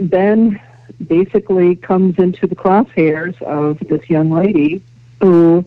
[0.00, 0.60] Ben
[1.06, 4.82] basically comes into the crosshairs of this young lady
[5.20, 5.64] who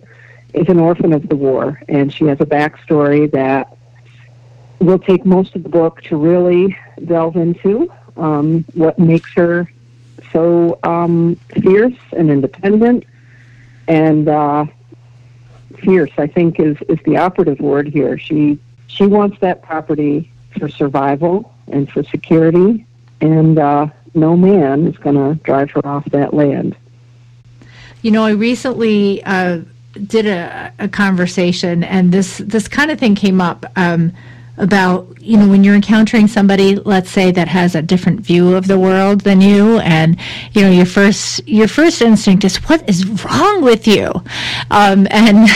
[0.53, 3.77] is an orphan of the war, and she has a backstory that
[4.79, 9.71] will take most of the book to really delve into um, what makes her
[10.31, 13.05] so um, fierce and independent
[13.88, 14.65] and uh,
[15.85, 16.11] fierce.
[16.17, 18.17] I think is is the operative word here.
[18.17, 22.85] She she wants that property for survival and for security,
[23.21, 26.75] and uh, no man is going to drive her off that land.
[28.01, 29.61] You know, I recently uh,
[30.07, 33.65] did a, a, conversation, and this this kind of thing came up.
[33.75, 34.13] Um,
[34.57, 38.67] about you know when you're encountering somebody let's say that has a different view of
[38.67, 40.17] the world than you and
[40.53, 44.07] you know your first your first instinct is what is wrong with you
[44.71, 45.49] um, and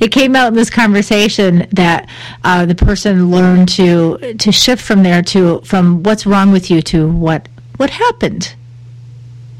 [0.00, 2.08] it came out in this conversation that
[2.44, 6.80] uh, the person learned to to shift from there to from what's wrong with you
[6.80, 8.54] to what what happened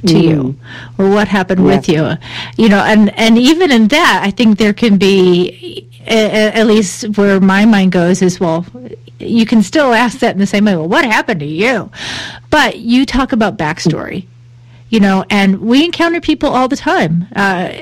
[0.07, 0.23] to mm.
[0.23, 0.57] you
[0.97, 1.67] or what happened yeah.
[1.67, 2.17] with you
[2.57, 7.41] you know and and even in that i think there can be at least where
[7.41, 8.65] my mind goes is well
[9.19, 11.91] you can still ask that in the same way well what happened to you?
[12.49, 14.27] But you talk about backstory
[14.89, 17.27] you know and we encounter people all the time.
[17.35, 17.73] Uh,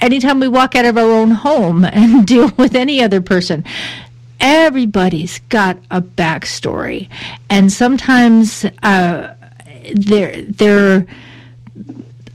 [0.00, 3.64] anytime we walk out of our own home and deal with any other person
[4.40, 7.08] everybody's got a backstory.
[7.50, 9.34] And sometimes uh,
[9.94, 11.06] they're they're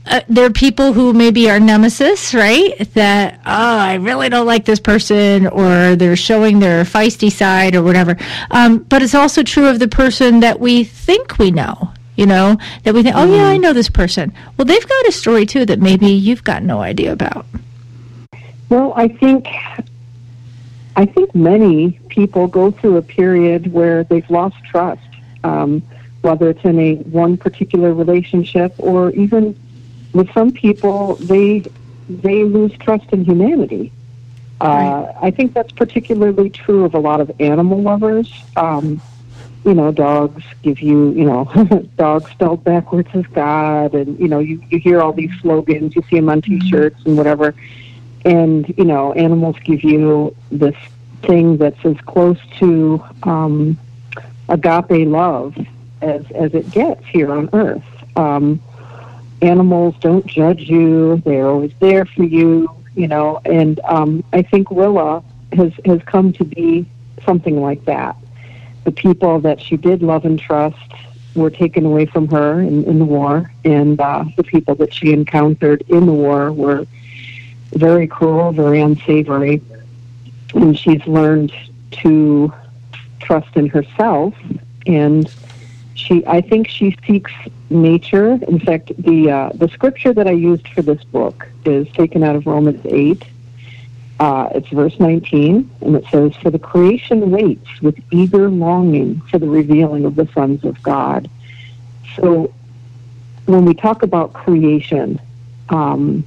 [0.06, 2.78] uh, there are people who maybe are nemesis, right?
[2.94, 7.82] That, oh, I really don't like this person, or they're showing their feisty side or
[7.82, 8.16] whatever.
[8.50, 12.58] Um, but it's also true of the person that we think we know, you know,
[12.82, 13.62] that we think, oh, yeah, I mm-hmm.
[13.62, 14.32] know this person.
[14.56, 17.46] Well, they've got a story too that maybe you've got no idea about.
[18.68, 19.48] Well, I think.
[20.96, 25.02] I think many people go through a period where they've lost trust,
[25.42, 25.82] um,
[26.22, 29.58] whether it's in a one particular relationship or even
[30.14, 31.64] with some people, they
[32.08, 33.92] they lose trust in humanity.
[34.60, 38.32] Uh, I think that's particularly true of a lot of animal lovers.
[38.56, 39.02] Um,
[39.64, 41.44] you know, dogs give you, you know,
[41.96, 46.02] dogs spelled backwards is God, and you know, you you hear all these slogans, you
[46.08, 46.60] see them on mm-hmm.
[46.60, 47.54] T-shirts and whatever,
[48.24, 50.76] and you know, animals give you this
[51.22, 53.78] thing that's as close to um,
[54.48, 55.56] agape love
[56.02, 57.82] as as it gets here on Earth.
[58.16, 58.62] Um,
[59.44, 63.40] animals don't judge you; they're always there for you, you know.
[63.44, 66.86] And um, I think Willa has has come to be
[67.24, 68.16] something like that.
[68.84, 70.92] The people that she did love and trust
[71.34, 75.12] were taken away from her in, in the war, and uh, the people that she
[75.12, 76.86] encountered in the war were
[77.72, 79.60] very cruel, very unsavory,
[80.54, 81.52] and she's learned
[81.90, 82.52] to
[83.20, 84.34] trust in herself
[84.86, 85.32] and
[85.94, 87.32] she I think she seeks
[87.70, 88.38] nature.
[88.48, 92.36] In fact, the uh, the scripture that I used for this book is taken out
[92.36, 93.24] of Romans eight.
[94.20, 99.38] Uh, it's verse 19, and it says, For the creation waits with eager longing for
[99.38, 101.28] the revealing of the sons of God.
[102.14, 102.54] So
[103.46, 105.20] when we talk about creation,
[105.68, 106.24] um,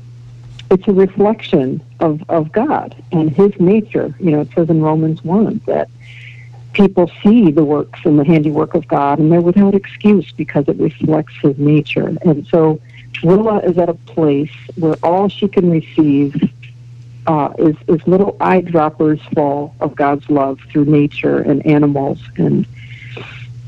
[0.69, 4.13] it's a reflection of, of God and His nature.
[4.19, 5.89] You know, it says in Romans 1 that
[6.77, 10.77] people see the works and the handiwork of God, and they're without excuse because it
[10.77, 12.15] reflects His nature.
[12.21, 12.79] And so,
[13.23, 16.35] Willa is at a place where all she can receive
[17.25, 22.67] uh, is is little eyedroppers full of God's love through nature and animals, and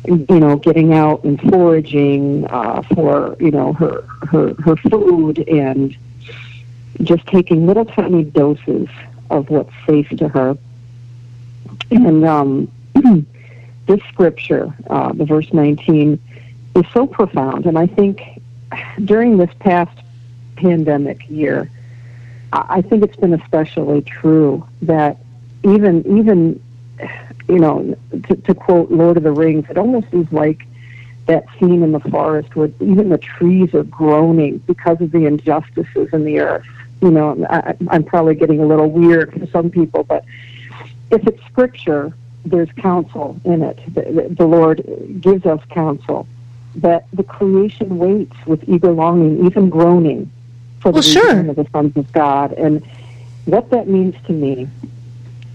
[0.05, 5.97] you know, getting out and foraging uh, for you know her her her food and
[7.01, 8.87] just taking little tiny doses
[9.31, 10.57] of what's safe to her.
[11.91, 12.71] And um,
[13.87, 16.19] this scripture, uh, the verse 19,
[16.75, 17.65] is so profound.
[17.65, 18.21] And I think
[19.03, 19.97] during this past
[20.55, 21.69] pandemic year,
[22.51, 25.17] I think it's been especially true that
[25.63, 26.61] even, even
[27.47, 27.95] you know,
[28.27, 30.65] to, to quote Lord of the Rings, it almost is like
[31.25, 36.09] that scene in the forest where even the trees are groaning because of the injustices
[36.11, 36.65] in the earth.
[37.01, 40.25] You know, I, I'm probably getting a little weird for some people, but
[41.11, 42.13] if it's scripture,
[42.45, 43.79] there's counsel in it.
[43.93, 44.83] The, the Lord
[45.21, 46.27] gives us counsel.
[46.75, 50.31] That the creation waits with eager longing, even groaning,
[50.81, 51.49] for the well, sure.
[51.49, 52.53] of the sons of God.
[52.53, 52.85] And
[53.45, 54.67] what that means to me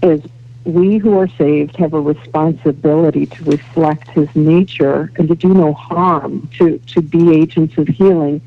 [0.03, 0.21] is
[0.65, 5.73] we who are saved have a responsibility to reflect his nature and to do no
[5.73, 8.41] harm, to, to be agents of healing.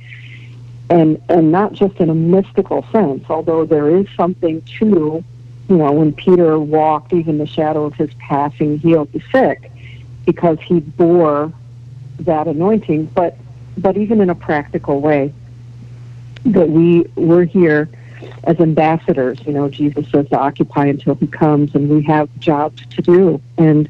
[0.90, 5.22] And, and not just in a mystical sense, although there is something to,
[5.68, 9.70] you know, when Peter walked, even the shadow of his passing healed the sick,
[10.24, 11.52] because he bore
[12.20, 13.36] that anointing, but,
[13.76, 15.32] but even in a practical way,
[16.44, 17.88] that we, we're here
[18.44, 19.38] as ambassadors.
[19.46, 23.40] You know, Jesus says to occupy until he comes, and we have jobs to do.
[23.56, 23.88] And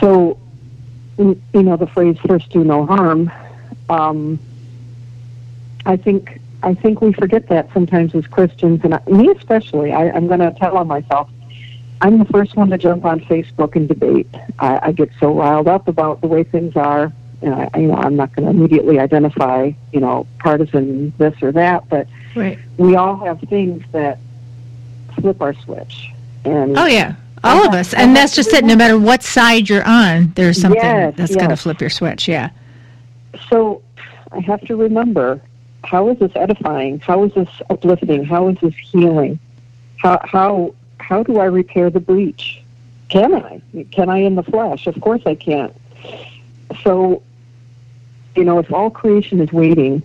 [0.00, 0.38] so,
[1.16, 3.32] you know, the phrase "first do no harm."
[3.88, 4.38] Um,
[5.86, 9.92] I think I think we forget that sometimes as Christians, and I, me especially.
[9.92, 11.30] I, I'm going to tell on myself.
[12.00, 14.28] I'm the first one to jump on Facebook and debate.
[14.58, 17.12] I, I get so riled up about the way things are.
[17.42, 21.52] And I, you know, I'm not going to immediately identify, you know, partisan this or
[21.52, 22.58] that, but Right.
[22.76, 24.18] we all have things that
[25.20, 26.10] flip our switch.
[26.44, 28.64] And Oh yeah, all of us, and that's just it.
[28.64, 32.28] No matter what side you're on, there's something Yes, that's going to flip your switch.
[32.28, 32.50] Yeah.
[33.48, 33.82] so
[34.32, 35.40] I have to remember
[35.84, 37.00] how is this edifying?
[37.00, 38.24] How is this uplifting?
[38.24, 39.38] How is this healing?
[39.98, 42.62] How how how do I repair the breach?
[43.08, 43.62] Can I?
[43.90, 44.86] Can I in the flesh?
[44.86, 45.74] Of course I can't.
[46.82, 47.22] So,
[48.36, 50.02] you know, if all creation is waiting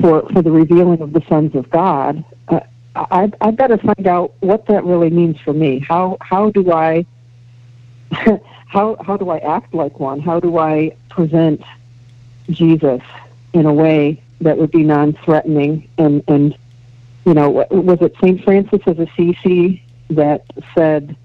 [0.00, 2.60] for for the revealing of the sons of God, uh,
[2.94, 5.80] I I've got to find out what that really means for me.
[5.80, 7.06] How how do I
[8.10, 10.20] how how do I act like one?
[10.20, 11.62] How do I present
[12.50, 13.02] Jesus
[13.52, 16.56] in a way that would be non-threatening and and
[17.24, 20.44] you know was it Saint Francis of Assisi that
[20.74, 21.16] said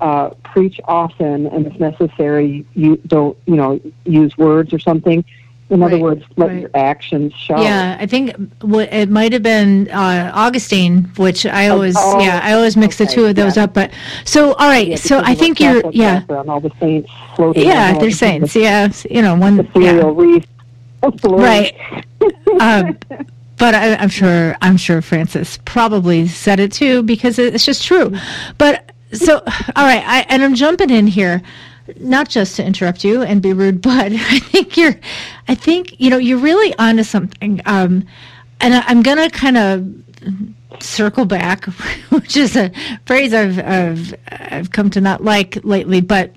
[0.00, 5.24] uh, preach often and if necessary you don't you know use words or something
[5.70, 6.60] in other Right, words let right.
[6.60, 11.68] your actions show Yeah, I think w- it might have been uh, Augustine, which I
[11.68, 13.64] always, oh, yeah, I always mix the two of those yeah.
[13.64, 13.72] up.
[13.72, 13.90] But
[14.26, 18.10] so, all right, Yeah, so I think you're, yeah, all the saints floating yeah, they're
[18.10, 19.62] saints, the yeah, you know, one, yeah.
[19.62, 20.46] ethereal wreath
[21.38, 21.74] Right.
[22.60, 22.98] um,
[23.56, 28.12] but I, I'm sure I'm sure Francis probably said it too because it's just true.
[28.58, 31.42] But so all right, I, and I'm jumping in here,
[31.98, 34.98] not just to interrupt you and be rude, but I think you're,
[35.48, 37.60] I think you know you're really onto something.
[37.66, 38.06] Um,
[38.60, 41.64] and I, I'm gonna kind of circle back,
[42.10, 42.72] which is a
[43.06, 46.34] phrase I've I've I've come to not like lately, but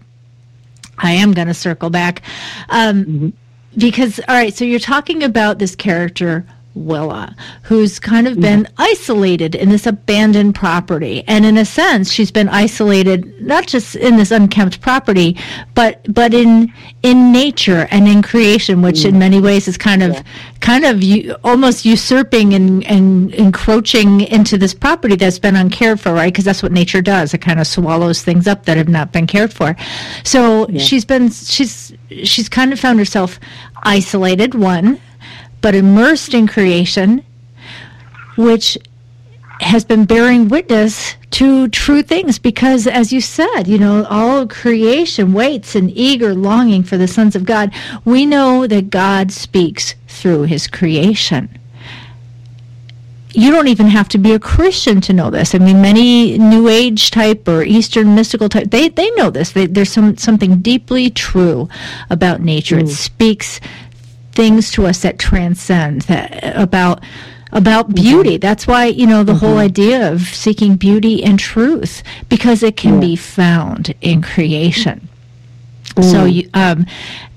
[1.00, 2.22] I am going to circle back.
[2.70, 3.34] Um,
[3.78, 6.46] because all right so you're talking about this character
[6.86, 8.82] Willa, who's kind of been mm-hmm.
[8.82, 11.24] isolated in this abandoned property.
[11.28, 15.38] And in a sense, she's been isolated not just in this unkempt property,
[15.74, 16.72] but but in
[17.04, 19.20] in nature and in creation, which in mm.
[19.20, 20.24] many ways is kind of
[20.60, 26.14] kind of u- almost usurping and, and encroaching into this property that's been uncared for,
[26.14, 26.34] right?
[26.34, 27.34] Because that's what nature does.
[27.34, 29.76] It kind of swallows things up that have not been cared for.
[30.24, 33.40] So she's been she's she's kind of found herself
[33.84, 35.00] isolated, one,
[35.62, 37.24] but immersed in creation,
[38.36, 38.78] which
[39.62, 45.34] has been bearing witness to true things because as you said you know all creation
[45.34, 47.74] waits in eager longing for the sons of god
[48.06, 51.50] we know that god speaks through his creation
[53.34, 55.54] you don't even have to be a Christian to know this.
[55.54, 59.52] I mean, many New Age type or Eastern mystical type, they, they know this.
[59.52, 61.70] They, there's some something deeply true
[62.10, 62.80] about nature.
[62.80, 62.90] It mm.
[62.90, 63.60] speaks
[64.38, 67.04] things to us that transcend that about
[67.52, 68.38] about beauty.
[68.38, 73.00] That's why you know the whole idea of seeking beauty and truth because it can
[73.00, 75.10] be found in creation.
[76.02, 76.86] So you um,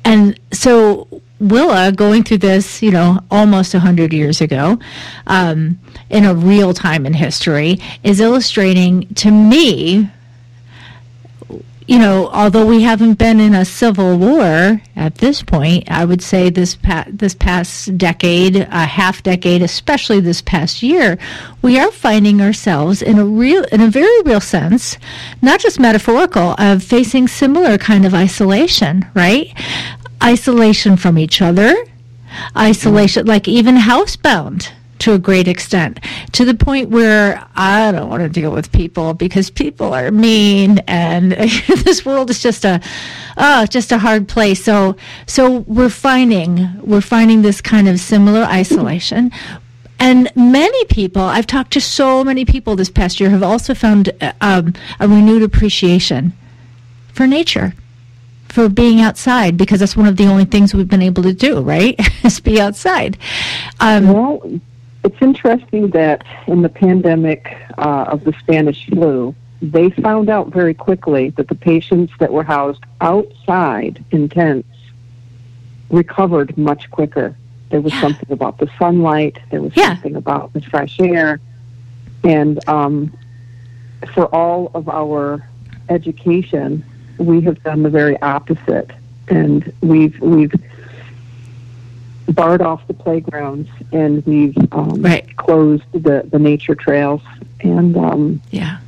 [0.04, 1.08] and so
[1.40, 4.78] Willa going through this, you know, almost hundred years ago,
[5.26, 5.78] um,
[6.10, 10.10] in a real time in history, is illustrating to me.
[11.90, 16.22] You know, although we haven't been in a civil war at this point, I would
[16.22, 21.18] say this pa- this past decade, a half decade, especially this past year,
[21.62, 24.98] we are finding ourselves in a real, in a very real sense,
[25.42, 29.52] not just metaphorical, of facing similar kind of isolation, right?
[30.22, 31.74] Isolation from each other,
[32.56, 36.00] isolation, like even housebound to a great extent,
[36.32, 40.78] to the point where I don't want to deal with people because people are mean,
[40.86, 41.32] and
[41.84, 42.80] this world is just a,
[43.36, 44.62] oh, just a hard place.
[44.62, 49.32] So, so we're finding we're finding this kind of similar isolation.
[49.98, 54.10] And many people, I've talked to so many people this past year, have also found
[54.22, 56.32] uh, um, a renewed appreciation
[57.12, 57.74] for nature,
[58.48, 61.60] for being outside, because that's one of the only things we've been able to do,
[61.60, 62.00] right?
[62.24, 63.18] is be outside.
[63.78, 64.60] Um, well,
[65.04, 70.74] it's interesting that in the pandemic uh, of the Spanish flu, they found out very
[70.74, 74.68] quickly that the patients that were housed outside in tents
[75.90, 77.36] recovered much quicker.
[77.70, 78.00] There was yeah.
[78.00, 79.38] something about the sunlight.
[79.50, 79.88] There was yeah.
[79.88, 81.40] something about the fresh air.
[82.24, 83.16] And um,
[84.14, 85.46] for all of our
[85.88, 86.84] education,
[87.18, 88.90] we have done the very opposite.
[89.28, 90.52] And we've, we've
[92.34, 95.36] barred off the playgrounds and we've um, right.
[95.36, 97.22] closed the, the nature trails.
[97.60, 98.78] And um, yeah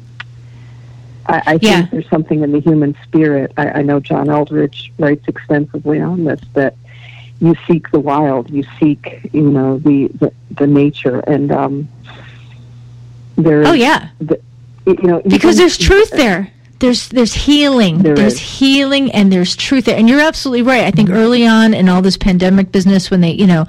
[1.27, 1.87] I, I think yeah.
[1.91, 3.53] there's something in the human spirit.
[3.57, 6.77] I, I know John Eldredge writes extensively on this that
[7.41, 11.89] you seek the wild, you seek, you know, the the, the nature, and um,
[13.37, 13.67] there.
[13.67, 14.11] Oh yeah.
[14.21, 14.41] The,
[14.87, 16.53] you know, because there's truth there
[16.83, 18.41] there's there's healing there there's is.
[18.41, 21.17] healing and there's truth there and you're absolutely right i think mm-hmm.
[21.17, 23.65] early on in all this pandemic business when they you know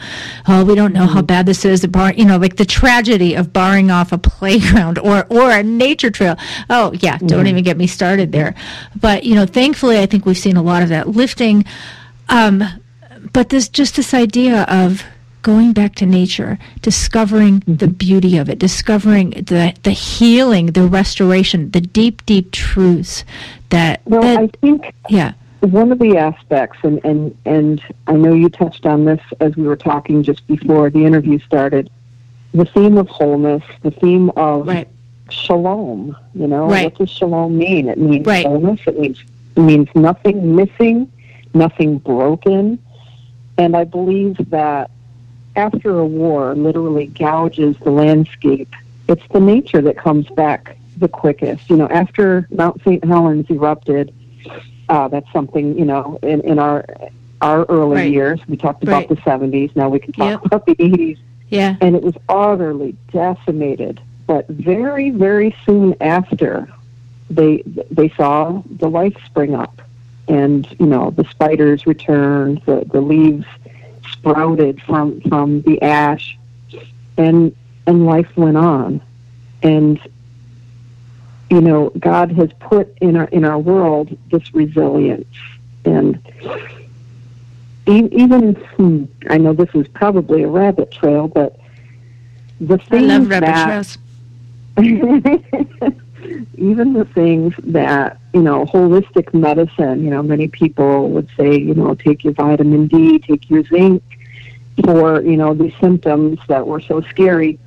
[0.47, 1.13] oh we don't know mm-hmm.
[1.13, 4.17] how bad this is the bar you know like the tragedy of barring off a
[4.33, 6.35] playground or or a nature trail
[6.71, 7.47] oh yeah don't mm-hmm.
[7.47, 8.55] even get me started there
[8.99, 11.63] but you know thankfully i think we've seen a lot of that lifting
[12.29, 12.63] um,
[13.31, 15.03] but this just this idea of
[15.43, 17.75] going back to nature, discovering mm-hmm.
[17.75, 23.23] the beauty of it, discovering the the healing, the restoration, the deep, deep truths
[23.69, 24.01] that.
[24.05, 25.33] Well, that, I think yeah.
[25.59, 29.63] One of the aspects, and, and, and I know you touched on this as we
[29.63, 31.89] were talking just before the interview started,
[32.53, 34.89] the theme of wholeness, the theme of right.
[35.29, 36.17] shalom.
[36.35, 36.85] You know, right.
[36.85, 37.87] what does shalom mean?
[37.87, 38.45] It means right.
[38.45, 38.81] wholeness.
[38.85, 39.23] It means
[39.55, 41.09] it means nothing missing,
[41.53, 42.79] nothing broken.
[43.57, 44.89] And I believe that
[45.55, 48.73] after a war literally gouges the landscape,
[49.07, 51.69] it's the nature that comes back the quickest.
[51.69, 53.03] You know, after Mount St.
[53.03, 54.13] Helens erupted,
[54.89, 56.85] uh, that's something, you know, in, in our
[57.41, 58.11] our early right.
[58.11, 58.39] years.
[58.47, 59.09] We talked about right.
[59.09, 59.75] the 70s.
[59.75, 60.45] Now we can talk yep.
[60.45, 61.19] about the 80s.
[61.49, 61.75] Yeah.
[61.81, 64.01] And it was utterly decimated.
[64.25, 66.71] But very, very soon after,
[67.29, 69.81] they they saw the life spring up,
[70.27, 73.45] and you know the spiders returned, the the leaves
[74.23, 76.37] sprouted from from the ash,
[77.17, 77.55] and
[77.85, 79.01] and life went on,
[79.61, 79.99] and
[81.49, 85.27] you know God has put in our in our world this resilience,
[85.83, 86.19] and
[87.85, 91.59] even hmm, I know this is probably a rabbit trail, but
[92.61, 93.97] the things I love rabbit that, trails.
[96.57, 101.75] even the things that you know holistic medicine you know many people would say you
[101.75, 104.01] know take your vitamin d take your zinc
[104.83, 107.59] for you know these symptoms that were so scary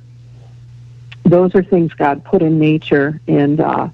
[1.23, 3.89] those are things god put in nature and uh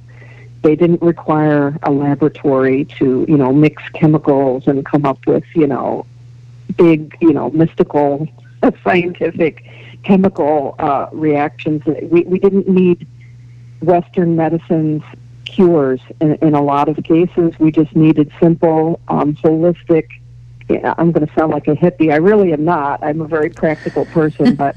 [0.62, 5.68] they didn't require a laboratory to you know mix chemicals and come up with you
[5.68, 6.06] know
[6.78, 8.28] big you know mystical
[8.84, 9.64] scientific
[10.04, 13.08] chemical uh, reactions we, we didn't need
[13.82, 15.04] Western medicine's
[15.46, 16.02] cures.
[16.20, 20.08] In, in a lot of cases, we just needed simple, um, holistic.
[20.70, 22.12] I'm going to sound like a hippie.
[22.12, 23.04] I really am not.
[23.04, 24.76] I'm a very practical person, but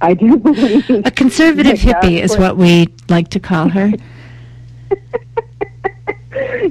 [0.00, 3.92] I do believe a conservative hippie is what we like to call her.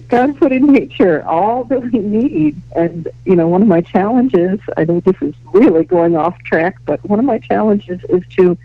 [0.07, 2.61] God put in nature all that we need.
[2.75, 6.77] And, you know, one of my challenges, I know this is really going off track,
[6.85, 8.57] but one of my challenges is to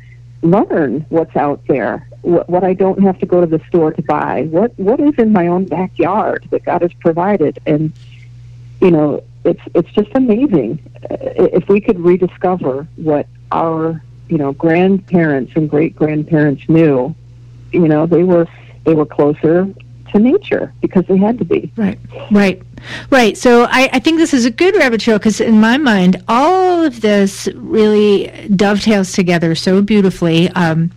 [0.42, 4.02] learn what's out there what, what I don't have to go to the store to
[4.02, 7.92] buy, what what is in my own backyard that God has provided, and
[8.80, 10.78] you know, it's it's just amazing
[11.11, 17.14] if we could rediscover what our you know grandparents and great grandparents knew.
[17.72, 18.46] You know, they were
[18.85, 19.68] they were closer
[20.12, 21.72] to nature because they had to be.
[21.76, 21.98] Right,
[22.30, 22.62] right,
[23.11, 23.37] right.
[23.37, 26.85] So I, I think this is a good rabbit trail because in my mind, all
[26.85, 30.48] of this really dovetails together so beautifully.
[30.50, 30.90] Um,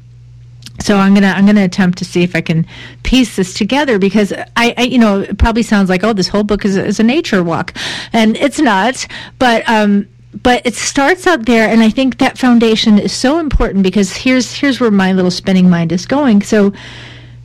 [0.79, 2.65] so I'm gonna I'm gonna attempt to see if I can
[3.03, 6.43] piece this together because I, I you know it probably sounds like oh this whole
[6.43, 7.73] book is, is a nature walk,
[8.13, 9.07] and it's not.
[9.39, 10.07] But um,
[10.43, 14.53] but it starts out there, and I think that foundation is so important because here's
[14.53, 16.41] here's where my little spinning mind is going.
[16.41, 16.73] So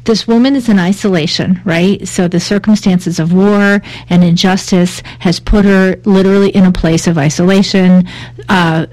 [0.05, 2.07] this woman is in isolation, right?
[2.07, 3.81] So the circumstances of war
[4.11, 8.09] and injustice has put her literally in a place of isolation,
[8.49, 8.87] uh,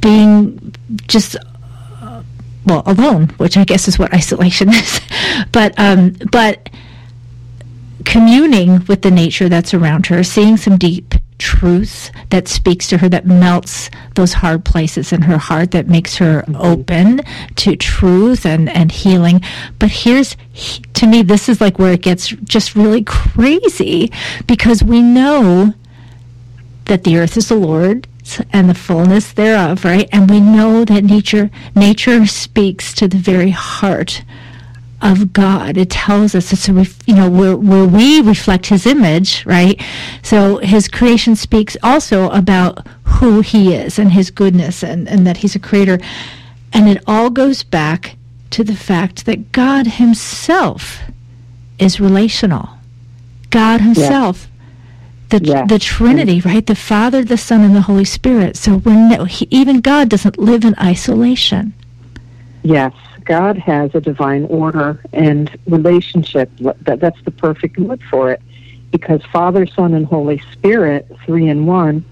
[0.00, 0.74] being
[1.06, 1.36] just
[2.68, 5.00] well alone, which I guess is what isolation is,
[5.52, 6.68] but um, but
[8.04, 13.08] communing with the nature that's around her, seeing some deep truth that speaks to her,
[13.08, 16.56] that melts those hard places in her heart, that makes her mm-hmm.
[16.56, 17.20] open
[17.56, 19.40] to truth and, and healing.
[19.78, 20.36] But here's,
[20.94, 24.10] to me, this is like where it gets just really crazy
[24.46, 25.74] because we know
[26.86, 28.08] that the earth is the Lord
[28.52, 30.08] and the fullness thereof, right?
[30.12, 34.22] And we know that nature nature speaks to the very heart
[35.00, 35.76] of God.
[35.76, 39.80] It tells us it's a ref, you know where where we reflect His image, right?
[40.22, 45.38] So His creation speaks also about who He is and His goodness and and that
[45.38, 45.98] He's a creator,
[46.72, 48.16] and it all goes back
[48.50, 51.00] to the fact that God Himself
[51.78, 52.68] is relational.
[53.50, 54.48] God Himself.
[55.30, 55.66] The, yeah.
[55.66, 56.66] the Trinity, right?
[56.66, 58.56] The Father, the Son, and the Holy Spirit.
[58.56, 61.74] So we're no, he, even God doesn't live in isolation.
[62.62, 66.50] Yes, God has a divine order and relationship.
[66.60, 68.40] That, that's the perfect word for it.
[68.90, 72.04] Because Father, Son, and Holy Spirit, three in one,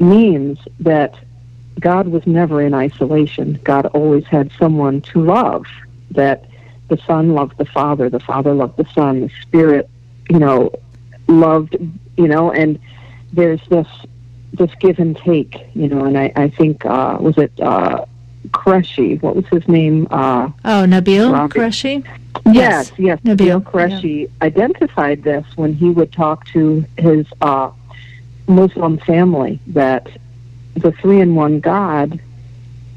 [0.00, 1.14] means that
[1.78, 3.60] God was never in isolation.
[3.64, 5.66] God always had someone to love.
[6.12, 6.46] That
[6.88, 9.88] the Son loved the Father, the Father loved the Son, the Spirit,
[10.28, 10.70] you know,
[11.26, 11.76] loved,
[12.16, 12.78] you know, and
[13.32, 13.86] there's this
[14.52, 18.04] this give and take, you know, and I, I think uh, was it uh,
[18.48, 19.20] Qureshi.
[19.22, 20.06] What was his name?
[20.10, 21.48] Uh, oh, Nabeel.
[21.48, 22.04] Qureshi?
[22.46, 22.98] Yes, yes.
[22.98, 23.20] yes.
[23.20, 24.28] Nabeel, Nabeel Qureshi yeah.
[24.42, 27.70] identified this when he would talk to his uh,
[28.46, 30.08] Muslim family that
[30.74, 32.20] the three in one God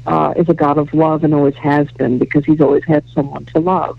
[0.06, 3.44] uh, is a God of love and always has been because he's always had someone
[3.46, 3.98] to love.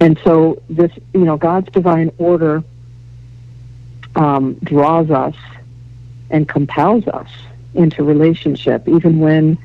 [0.00, 2.62] And so, this, you know, God's divine order
[4.18, 5.36] um, draws us
[6.28, 7.30] and compels us
[7.74, 9.56] into relationship, even when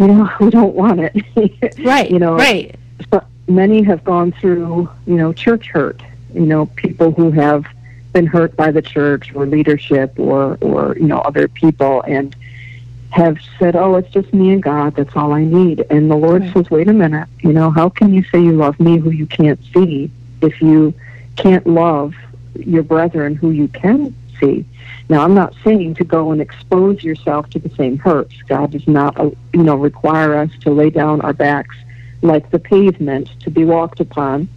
[0.00, 1.78] you know, we don't want it.
[1.84, 2.10] right.
[2.10, 2.74] You know, right.
[3.12, 6.02] So many have gone through, you know, church hurt.
[6.34, 7.66] You know, people who have
[8.12, 12.34] been hurt by the church or leadership or, or you know, other people and
[13.10, 14.94] have said, oh, it's just me and God.
[14.94, 15.84] That's all I need.
[15.90, 16.54] And the Lord right.
[16.54, 17.28] says, wait a minute.
[17.40, 20.94] You know, how can you say you love me who you can't see if you
[21.36, 22.14] can't love
[22.54, 24.64] your brethren who you can see?
[25.08, 28.34] Now, I'm not saying to go and expose yourself to the same hurts.
[28.48, 31.76] God does not, uh, you know, require us to lay down our backs
[32.22, 34.48] like the pavement to be walked upon.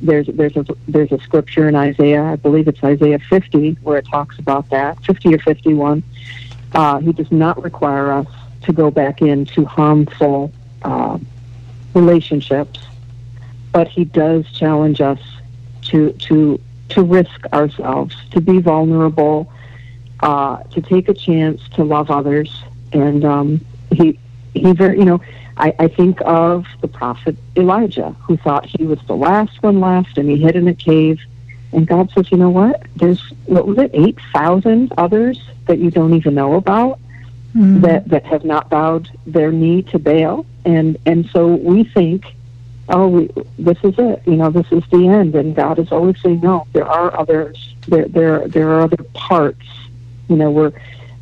[0.00, 4.06] There's there's a there's a scripture in Isaiah, I believe it's Isaiah 50, where it
[4.06, 6.02] talks about that, 50 or 51.
[6.74, 8.26] Uh, he does not require us
[8.62, 11.18] to go back into harmful uh,
[11.94, 12.80] relationships,
[13.72, 15.20] but he does challenge us
[15.82, 16.60] to to
[16.94, 19.52] to risk ourselves, to be vulnerable,
[20.20, 22.50] uh, to take a chance to love others.
[22.92, 24.18] And um, he,
[24.54, 25.20] he very, you know,
[25.56, 30.18] I, I think of the prophet Elijah, who thought he was the last one left,
[30.18, 31.20] and he hid in a cave.
[31.72, 32.82] And God says, you know what?
[32.96, 36.98] There's what was it, eight thousand others that you don't even know about
[37.54, 37.80] mm-hmm.
[37.80, 40.46] that that have not bowed their knee to Baal.
[40.64, 42.26] And and so we think,
[42.88, 44.22] oh, we, this is it.
[44.26, 45.34] You know, this is the end.
[45.34, 47.74] And God is always saying, no, there are others.
[47.88, 49.66] There there there are other parts
[50.32, 50.72] you know, we're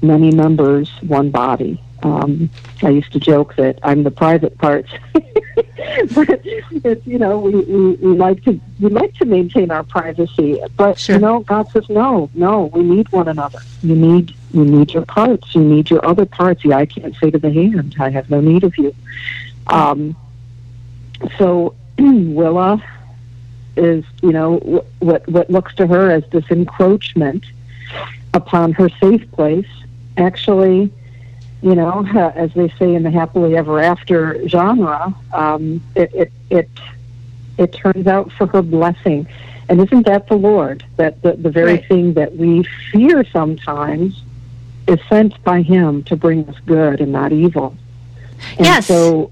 [0.03, 1.83] many members, one body.
[2.03, 2.49] Um,
[2.83, 7.91] I used to joke that I'm the private parts, but it's you know we, we,
[7.97, 11.17] we like to we like to maintain our privacy, but sure.
[11.17, 13.59] you know God says no, no, we need one another.
[13.83, 16.65] You need you need your parts, you need your other parts.
[16.65, 18.95] Eye can't say to the hand, I have no need of you.
[19.67, 20.17] Um,
[21.39, 22.83] so Willa
[23.77, 24.57] is you know
[24.99, 27.45] what what looks to her as this encroachment
[28.35, 29.69] upon her safe place.
[30.17, 30.93] Actually,
[31.63, 36.71] you know, as they say in the happily ever after genre, um, it, it it
[37.59, 39.27] it turns out for her blessing.
[39.69, 40.85] And isn't that the Lord?
[40.97, 41.87] That the, the very right.
[41.87, 44.23] thing that we fear sometimes
[44.89, 47.77] is sent by Him to bring us good and not evil.
[48.57, 48.87] And yes.
[48.87, 49.31] So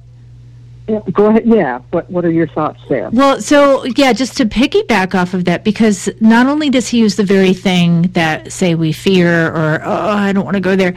[1.12, 1.46] Go ahead.
[1.46, 1.80] Yeah.
[1.90, 3.10] What What are your thoughts there?
[3.12, 7.16] Well, so yeah, just to piggyback off of that, because not only does he use
[7.16, 10.94] the very thing that say we fear or oh I don't want to go there.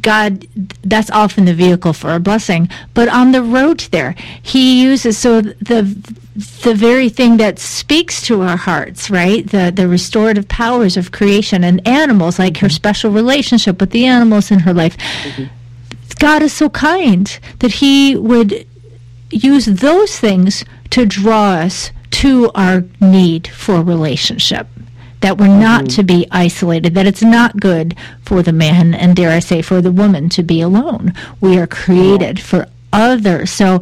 [0.00, 0.46] God,
[0.82, 2.68] that's often the vehicle for a blessing.
[2.94, 5.82] But on the road there, He uses so the
[6.62, 9.46] the very thing that speaks to our hearts, right?
[9.46, 14.50] The the restorative powers of creation and animals, like her special relationship with the animals
[14.50, 14.96] in her life.
[14.96, 15.44] Mm-hmm.
[16.18, 18.66] God is so kind that He would
[19.30, 24.66] use those things to draw us to our need for relationship.
[25.20, 25.96] That we're not mm-hmm.
[25.96, 29.80] to be isolated, that it's not good for the man and, dare I say, for
[29.80, 31.12] the woman to be alone.
[31.40, 33.50] We are created for others.
[33.50, 33.80] So,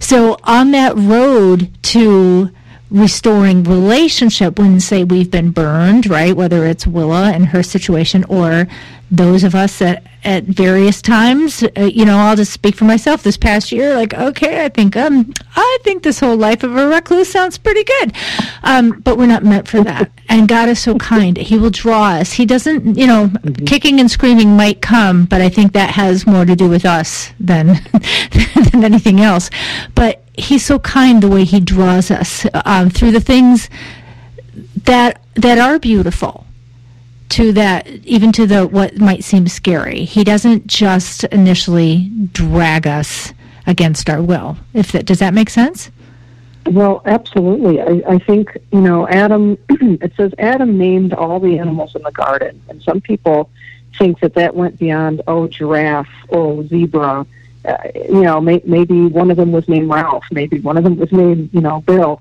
[0.00, 2.50] so on that road to
[2.90, 8.66] restoring relationship when say we've been burned right whether it's willa and her situation or
[9.10, 13.22] those of us that at various times uh, you know i'll just speak for myself.
[13.22, 16.88] This past year like okay i think um i think this whole life of a
[16.88, 18.12] recluse sounds pretty good.
[18.62, 20.10] Um but we're not meant for that.
[20.30, 21.38] And god is so kind.
[21.38, 22.32] He will draw us.
[22.32, 23.64] He doesn't you know mm-hmm.
[23.64, 27.32] kicking and screaming might come but i think that has more to do with us
[27.40, 27.66] than
[28.72, 29.48] than anything else.
[29.94, 33.70] But he's so kind the way he draws us um, through the things
[34.84, 36.44] that that are beautiful
[37.30, 40.04] to that even to the what might seem scary.
[40.04, 43.32] He doesn't just initially drag us
[43.66, 44.56] against our will.
[44.74, 45.90] If that does that make sense?
[46.66, 47.80] Well absolutely.
[47.80, 52.12] I, I think you know adam it says adam named all the animals in the
[52.12, 52.62] garden.
[52.68, 53.50] And some people
[53.98, 57.26] think that that went beyond oh giraffe oh zebra.
[57.64, 60.96] Uh, you know, may, maybe one of them was named Ralph, maybe one of them
[60.96, 62.20] was named, you know, Bill.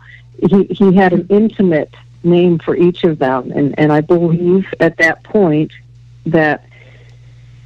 [0.49, 1.93] He he had an intimate
[2.24, 5.72] name for each of them, and and I believe at that point
[6.26, 6.65] that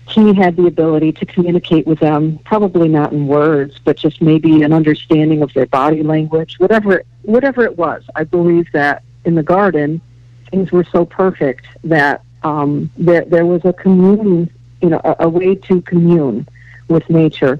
[0.07, 4.61] he had the ability to communicate with them, probably not in words, but just maybe
[4.61, 8.03] an understanding of their body language, whatever whatever it was.
[8.15, 10.01] I believe that in the garden,
[10.49, 14.49] things were so perfect that um, there there was a commune,
[14.81, 16.47] you know, a, a way to commune
[16.87, 17.59] with nature.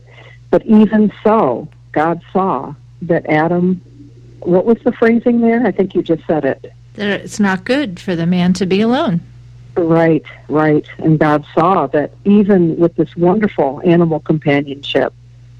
[0.49, 3.81] But even so, God saw that Adam,
[4.39, 5.65] what was the phrasing there?
[5.65, 6.73] I think you just said it.
[6.95, 9.21] That it's not good for the man to be alone.
[9.75, 10.85] Right, right.
[10.97, 15.13] And God saw that even with this wonderful animal companionship,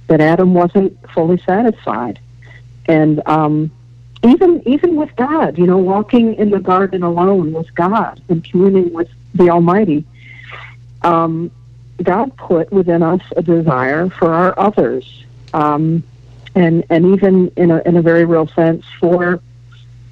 [0.07, 2.19] that Adam wasn't fully satisfied.
[2.88, 3.71] And um,
[4.23, 8.91] even even with God, you know, walking in the garden alone with God and communing
[8.93, 10.05] with the Almighty,
[11.01, 11.49] um,
[12.03, 15.23] God put within us a desire for our others,
[15.53, 16.03] um,
[16.55, 19.39] and and even in a in a very real sense for,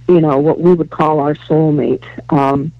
[0.09, 2.03] you know, what we would call our soulmate.
[2.33, 2.71] Um,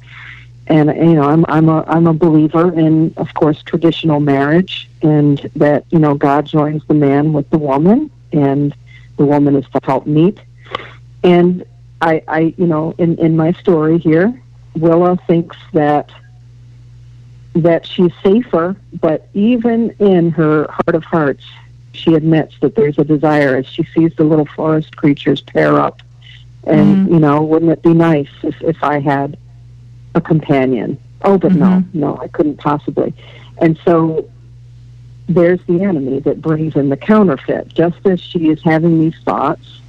[0.67, 5.37] and you know, I'm I'm a I'm a believer in, of course, traditional marriage, and
[5.55, 8.75] that you know God joins the man with the woman, and
[9.17, 10.39] the woman is the helpmeet.
[11.23, 11.65] And
[12.01, 14.41] I, I, you know, in in my story here,
[14.75, 16.11] Willa thinks that
[17.55, 21.43] that she's safer, but even in her heart of hearts,
[21.93, 26.01] she admits that there's a desire as she sees the little forest creatures pair up.
[26.65, 27.13] And, mm-hmm.
[27.13, 29.37] you know, wouldn't it be nice if, if I had
[30.15, 30.99] a companion?
[31.21, 31.99] Oh, but mm-hmm.
[31.99, 33.13] no, no, I couldn't possibly.
[33.59, 34.29] And so
[35.27, 37.69] there's the enemy that brings in the counterfeit.
[37.69, 39.81] Just as she is having these thoughts,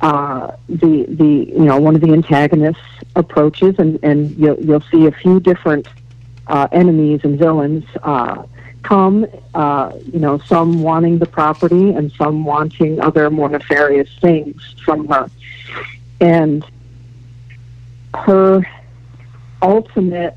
[0.00, 2.82] uh, the the you know one of the antagonists
[3.16, 5.88] approaches, and and you'll you'll see a few different
[6.48, 8.42] uh, enemies and villains uh,
[8.82, 14.74] come, uh, you know, some wanting the property and some wanting other more nefarious things
[14.84, 15.30] from her.
[16.20, 16.64] And
[18.14, 18.66] her
[19.62, 20.36] ultimate,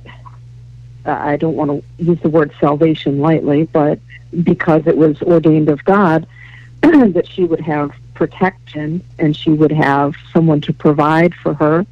[1.05, 3.99] uh, I don't want to use the word salvation lightly, but
[4.43, 6.27] because it was ordained of God
[6.81, 11.85] that she would have protection and she would have someone to provide for her.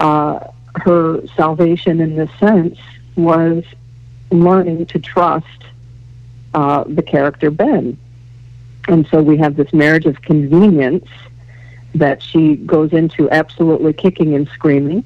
[0.00, 0.40] Uh,
[0.76, 2.78] her salvation in this sense
[3.16, 3.64] was
[4.30, 5.46] learning to trust
[6.54, 7.98] uh, the character Ben.
[8.88, 11.08] And so we have this marriage of convenience
[11.94, 15.04] that she goes into absolutely kicking and screaming.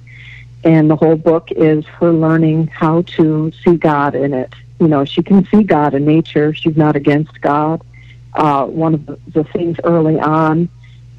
[0.64, 4.53] And the whole book is her learning how to see God in it.
[4.80, 6.53] You know, she can see God in nature.
[6.53, 7.82] She's not against God.
[8.34, 10.68] Uh, one of the, things early on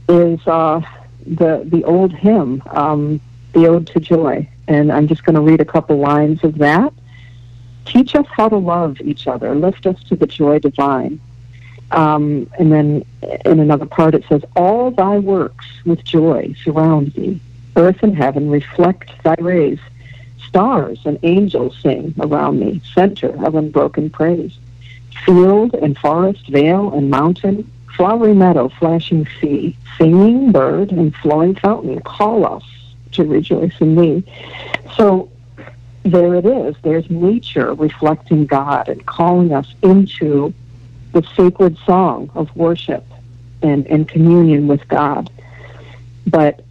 [0.07, 0.81] is uh,
[1.25, 3.19] the the old hymn, um,
[3.53, 6.93] the Ode to Joy, and I'm just going to read a couple lines of that.
[7.85, 9.55] Teach us how to love each other.
[9.55, 11.19] Lift us to the joy divine.
[11.91, 13.05] Um, and then
[13.45, 17.39] in another part it says, All thy works with joy surround thee.
[17.75, 19.79] Earth and heaven reflect thy rays.
[20.47, 24.57] Stars and angels sing around me, center of unbroken praise.
[25.25, 31.99] Field and forest, vale and mountain, flowery meadow, flashing sea, singing bird and flowing fountain
[32.01, 32.63] call us
[33.11, 34.23] to rejoice in thee.
[34.95, 35.29] So
[36.03, 36.75] there it is.
[36.83, 40.53] There's nature reflecting God and calling us into
[41.13, 43.05] the sacred song of worship
[43.61, 45.29] and, and communion with God.
[46.25, 46.63] But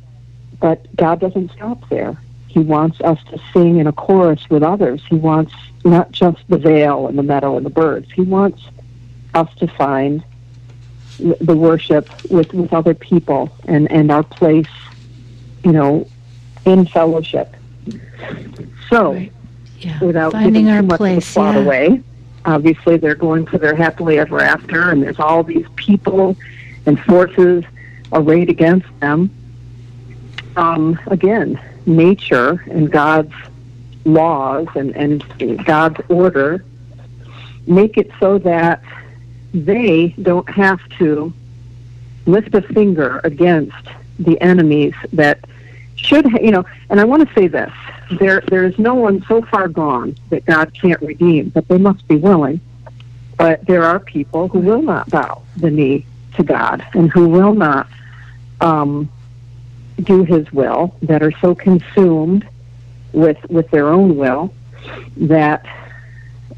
[0.60, 2.16] but God doesn't stop there.
[2.46, 5.02] He wants us to sing in a chorus with others.
[5.08, 5.52] He wants
[5.84, 8.10] not just the vale and the meadow and the birds.
[8.10, 8.62] He wants
[9.34, 10.24] us to find
[11.18, 14.66] the worship with, with other people and, and our place,
[15.64, 16.08] you know,
[16.64, 17.54] in fellowship.
[18.88, 19.32] So, right.
[19.80, 20.02] yeah.
[20.02, 21.60] without Finding giving too much place, of the plot yeah.
[21.62, 22.02] away,
[22.46, 26.36] obviously they're going for their happily ever after, and there's all these people
[26.86, 27.64] and forces
[28.12, 29.30] arrayed against them.
[30.56, 33.34] um, again, nature and God's
[34.04, 36.64] laws and, and God's order
[37.66, 38.82] make it so that
[39.52, 41.32] they don't have to
[42.26, 43.76] lift a finger against
[44.18, 45.44] the enemies that
[46.06, 47.72] should, you know, and I want to say this
[48.12, 52.06] there, there is no one so far gone that God can't redeem, but they must
[52.06, 52.60] be willing.
[53.36, 57.54] But there are people who will not bow the knee to God and who will
[57.54, 57.88] not
[58.60, 59.10] um,
[60.02, 62.48] do His will, that are so consumed
[63.12, 64.52] with with their own will
[65.16, 65.64] that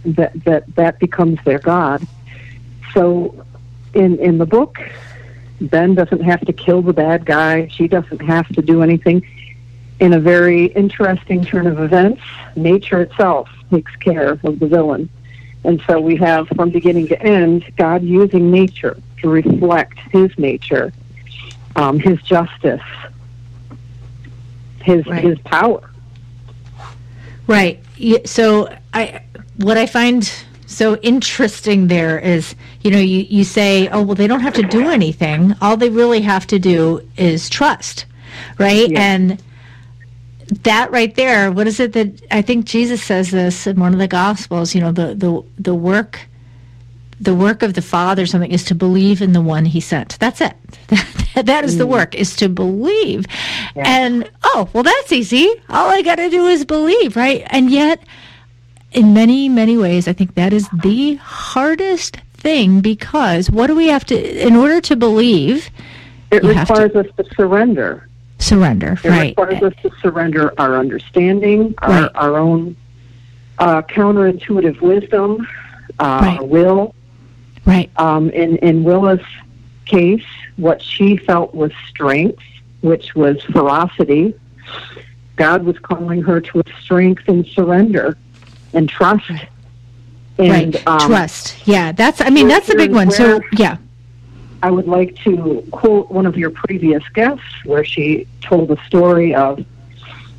[0.04, 2.06] that that that becomes their God.
[2.94, 3.44] So,
[3.94, 4.78] in in the book,
[5.60, 7.68] Ben doesn't have to kill the bad guy.
[7.68, 9.26] She doesn't have to do anything.
[10.00, 12.22] In a very interesting turn of events,
[12.54, 15.08] nature itself takes care of the villain.
[15.64, 20.92] And so we have, from beginning to end, God using nature to reflect His nature,
[21.74, 22.80] um, His justice,
[24.82, 25.22] His right.
[25.22, 25.90] His power.
[27.48, 27.82] Right.
[28.24, 29.22] So I,
[29.56, 30.30] what I find
[30.66, 34.62] so interesting there is, you know, you, you say, oh, well, they don't have to
[34.62, 35.56] do anything.
[35.60, 38.04] All they really have to do is trust,
[38.58, 38.88] right?
[38.88, 39.00] Yeah.
[39.00, 39.42] And
[40.48, 43.98] that right there, what is it that I think Jesus says this in one of
[43.98, 44.74] the Gospels?
[44.74, 46.20] You know, the the the work,
[47.20, 50.18] the work of the Father, something is to believe in the one He sent.
[50.18, 50.56] That's it.
[51.34, 51.78] that is mm.
[51.78, 53.26] the work is to believe.
[53.76, 53.84] Yeah.
[53.86, 55.48] And oh, well, that's easy.
[55.68, 57.46] All I got to do is believe, right?
[57.48, 58.02] And yet,
[58.92, 63.88] in many many ways, I think that is the hardest thing because what do we
[63.88, 65.70] have to in order to believe?
[66.30, 68.07] It requires to, us to surrender
[68.38, 68.98] surrender.
[69.04, 69.36] It right.
[69.36, 72.10] requires us to surrender our understanding, our, right.
[72.14, 72.76] our own
[73.58, 75.46] uh, counterintuitive wisdom,
[75.98, 76.48] uh, right.
[76.48, 76.94] will.
[77.64, 77.90] Right.
[77.96, 79.24] Um, in in Willa's
[79.84, 80.24] case,
[80.56, 82.42] what she felt was strength,
[82.80, 84.34] which was ferocity.
[85.36, 88.16] God was calling her to a strength and surrender
[88.72, 89.30] and trust.
[90.38, 90.86] And, right.
[90.86, 91.66] Um, trust.
[91.66, 92.20] Yeah, that's.
[92.20, 93.10] I mean, that's a big one.
[93.10, 93.76] So yeah.
[94.62, 99.34] I would like to quote one of your previous guests where she told a story
[99.34, 99.64] of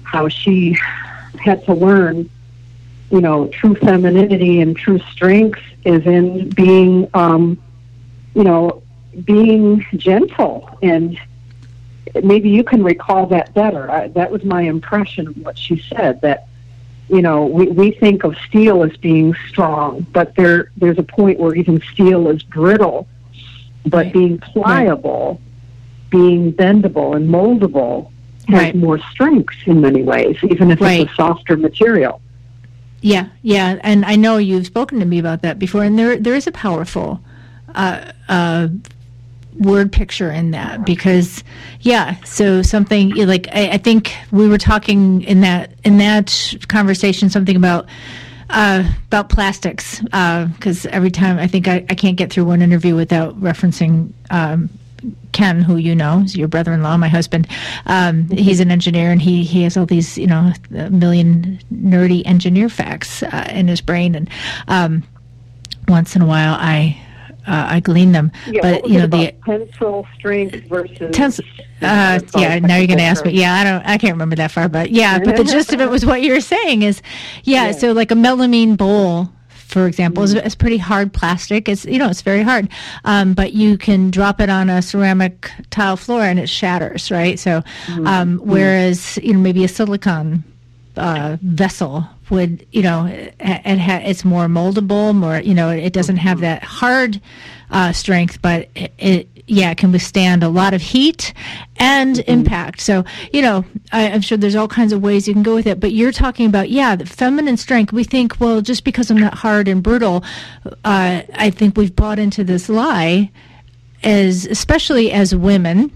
[0.03, 0.77] how she
[1.41, 2.29] had to learn,
[3.11, 7.61] you know, true femininity and true strength is in being, um,
[8.35, 8.83] you know,
[9.23, 10.77] being gentle.
[10.81, 11.17] And
[12.21, 13.89] maybe you can recall that better.
[13.89, 16.45] I, that was my impression of what she said that
[17.11, 21.39] you know, we, we think of steel as being strong, but there there's a point
[21.39, 23.07] where even steel is brittle
[23.85, 24.13] but right.
[24.13, 26.09] being pliable, right.
[26.09, 28.11] being bendable and moldable
[28.47, 28.75] has right.
[28.75, 32.21] more strength in many ways, even if it's a softer material.
[33.01, 36.35] Yeah, yeah, and I know you've spoken to me about that before, and there there
[36.35, 37.21] is a powerful
[37.73, 38.67] uh, uh,
[39.57, 41.43] word picture in that because,
[41.81, 47.29] yeah, so something like I, I think we were talking in that in that conversation
[47.29, 47.87] something about
[48.49, 52.61] uh, about plastics, because uh, every time I think I, I, can't get through one
[52.61, 54.69] interview without referencing um,
[55.31, 57.47] Ken, who you know is your brother-in-law, my husband.
[57.85, 58.27] Um.
[58.29, 62.69] He's an engineer, and he he has all these you know a million nerdy engineer
[62.69, 64.29] facts uh, in his brain, and
[64.67, 65.03] um,
[65.87, 66.99] once in a while I
[67.47, 68.31] uh, I glean them.
[68.47, 71.45] Yeah, but you know the tensile strength versus tensile.
[71.81, 73.31] Uh, yeah, now you're going to ask me.
[73.31, 73.85] Yeah, I don't.
[73.85, 75.19] I can't remember that far, but yeah.
[75.19, 77.01] But the gist of it was what you were saying is,
[77.43, 77.67] yeah.
[77.67, 77.71] yeah.
[77.71, 79.29] So like a melamine bowl
[79.69, 80.37] for example, mm-hmm.
[80.37, 81.69] is, is, pretty hard plastic.
[81.69, 82.69] It's you know it's very hard,
[83.05, 87.37] um, but you can drop it on a ceramic tile floor and it shatters, right?
[87.37, 88.07] So, mm-hmm.
[88.07, 88.49] um, mm-hmm.
[88.49, 90.43] whereas you know maybe a silicone
[90.99, 95.93] uh, vessel would you know it, it ha- it's more moldable more you know it
[95.93, 97.19] doesn't have that hard
[97.71, 101.33] uh, strength but it, it, yeah it can withstand a lot of heat
[101.77, 102.31] and mm-hmm.
[102.31, 105.55] impact so you know I, am sure there's all kinds of ways you can go
[105.55, 109.09] with it but you're talking about yeah the feminine strength we think well just because
[109.09, 110.23] i'm not hard and brutal
[110.83, 113.31] uh, i think we've bought into this lie
[114.03, 115.91] as especially as women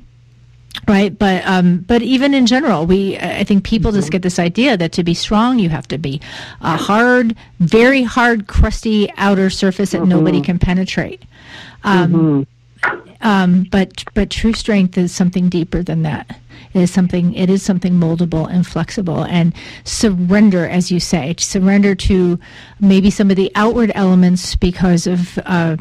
[0.87, 3.99] right but um but even in general we i think people mm-hmm.
[3.99, 6.19] just get this idea that to be strong you have to be
[6.61, 10.09] a hard very hard crusty outer surface that mm-hmm.
[10.09, 11.23] nobody can penetrate
[11.83, 12.45] um,
[12.85, 13.11] mm-hmm.
[13.21, 16.39] um but but true strength is something deeper than that
[16.73, 19.53] it is something it is something moldable and flexible and
[19.83, 22.39] surrender as you say surrender to
[22.79, 25.77] maybe some of the outward elements because of uh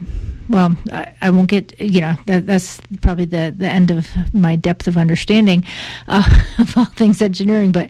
[0.52, 4.54] well, I, I, won't get, you know, that, that's probably the, the end of my
[4.54, 5.64] depth of understanding
[6.08, 7.72] uh, of all things engineering.
[7.72, 7.88] But,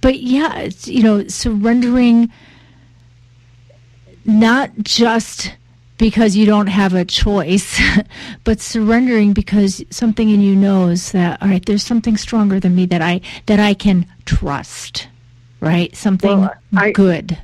[0.00, 2.32] but yeah, it's, you know, surrendering
[4.24, 5.54] not just
[5.98, 7.80] because you don't have a choice,
[8.44, 12.86] but surrendering because something in you knows that all right, there's something stronger than me
[12.86, 15.08] that I that I can trust,
[15.60, 15.94] right?
[15.94, 17.38] Something well, I, good.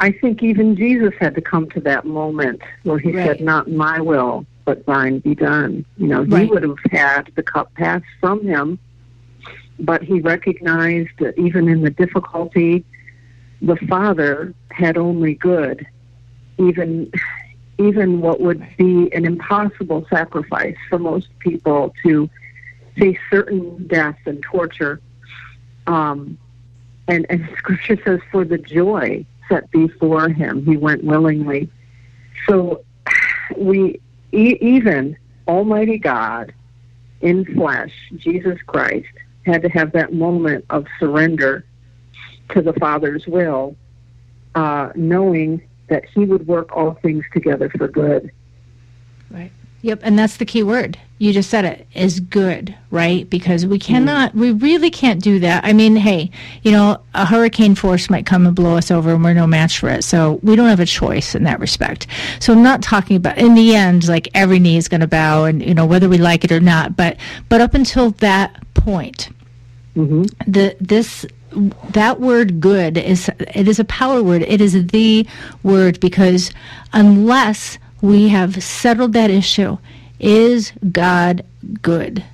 [0.00, 3.26] I think even Jesus had to come to that moment where he right.
[3.26, 7.42] said, "Not my will, but thine be done." You know, he would have had the
[7.42, 8.78] cup passed from him,
[9.78, 12.84] but he recognized that even in the difficulty,
[13.62, 15.86] the Father had only good.
[16.58, 17.10] Even
[17.78, 22.28] even what would be an impossible sacrifice for most people to
[22.96, 25.00] face certain death and torture.
[25.86, 26.38] Um,
[27.08, 31.70] and, and Scripture says, for the joy set before him, he went willingly.
[32.46, 32.84] So
[33.56, 34.00] we,
[34.32, 35.16] e- even
[35.46, 36.52] Almighty God
[37.20, 39.08] in flesh, Jesus Christ,
[39.46, 41.64] had to have that moment of surrender
[42.50, 43.76] to the Father's will,
[44.54, 48.30] uh, knowing that He would work all things together for good.
[49.30, 49.52] Right.
[49.84, 50.96] Yep, and that's the key word.
[51.18, 53.28] You just said it is good, right?
[53.28, 54.40] Because we cannot, mm.
[54.40, 55.62] we really can't do that.
[55.62, 56.30] I mean, hey,
[56.62, 59.80] you know, a hurricane force might come and blow us over, and we're no match
[59.80, 60.02] for it.
[60.02, 62.06] So we don't have a choice in that respect.
[62.40, 65.44] So I'm not talking about in the end, like every knee is going to bow,
[65.44, 66.96] and you know whether we like it or not.
[66.96, 67.18] But
[67.50, 69.28] but up until that point,
[69.94, 70.22] mm-hmm.
[70.50, 71.26] the this
[71.90, 75.24] that word good is it is a power word it is the
[75.62, 76.50] word because
[76.92, 79.76] unless we have settled that issue
[80.20, 81.44] is god
[81.82, 82.24] good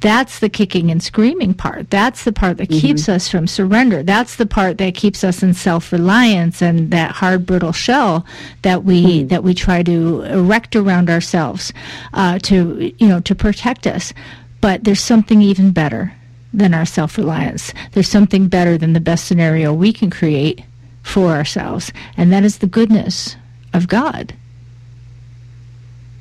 [0.00, 2.80] that's the kicking and screaming part that's the part that mm-hmm.
[2.80, 7.44] keeps us from surrender that's the part that keeps us in self-reliance and that hard
[7.44, 8.24] brittle shell
[8.62, 9.28] that we mm-hmm.
[9.28, 11.72] that we try to erect around ourselves
[12.14, 14.14] uh, to you know to protect us
[14.60, 16.12] but there's something even better
[16.52, 17.72] than our self reliance.
[17.92, 20.64] There's something better than the best scenario we can create
[21.02, 23.36] for ourselves, and that is the goodness
[23.72, 24.34] of God.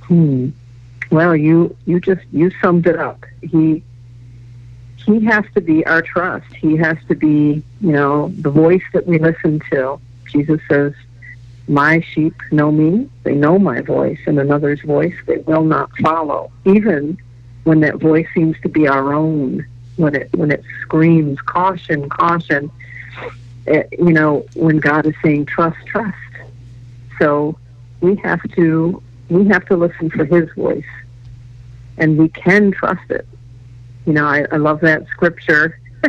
[0.03, 0.49] Hmm.
[1.11, 3.25] Well, you you just you summed it up.
[3.41, 3.83] He
[5.05, 6.53] he has to be our trust.
[6.53, 9.99] He has to be, you know, the voice that we listen to.
[10.25, 10.93] Jesus says,
[11.67, 16.51] "My sheep know me; they know my voice, and another's voice they will not follow."
[16.65, 17.17] Even
[17.63, 19.65] when that voice seems to be our own
[19.97, 22.71] when it when it screams caution, caution.
[23.65, 26.15] It, you know, when God is saying trust, trust.
[27.19, 27.57] So
[28.01, 30.83] we have to we have to listen for His voice,
[31.97, 33.27] and we can trust it.
[34.05, 35.79] You know, I, I love that scripture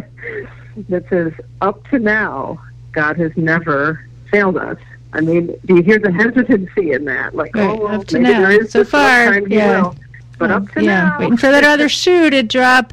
[0.88, 4.78] that says, "Up to now, God has never failed us."
[5.12, 7.34] I mean, do you hear the hesitancy in that?
[7.34, 9.92] Like, right, oh, well, up to now, so far, yeah.
[10.38, 11.08] But up to yeah.
[11.08, 12.92] now, waiting for that other shoe to drop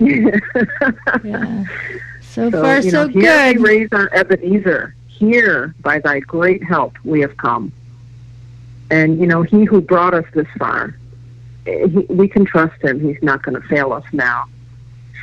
[0.00, 1.64] yeah.
[2.20, 3.22] So, so far, you know, so good.
[3.22, 4.94] Here we raise our Ebenezer.
[5.18, 7.72] Here, by thy great help, we have come.
[8.90, 10.96] And, you know, he who brought us this far,
[11.66, 13.00] he, we can trust him.
[13.00, 14.46] He's not going to fail us now.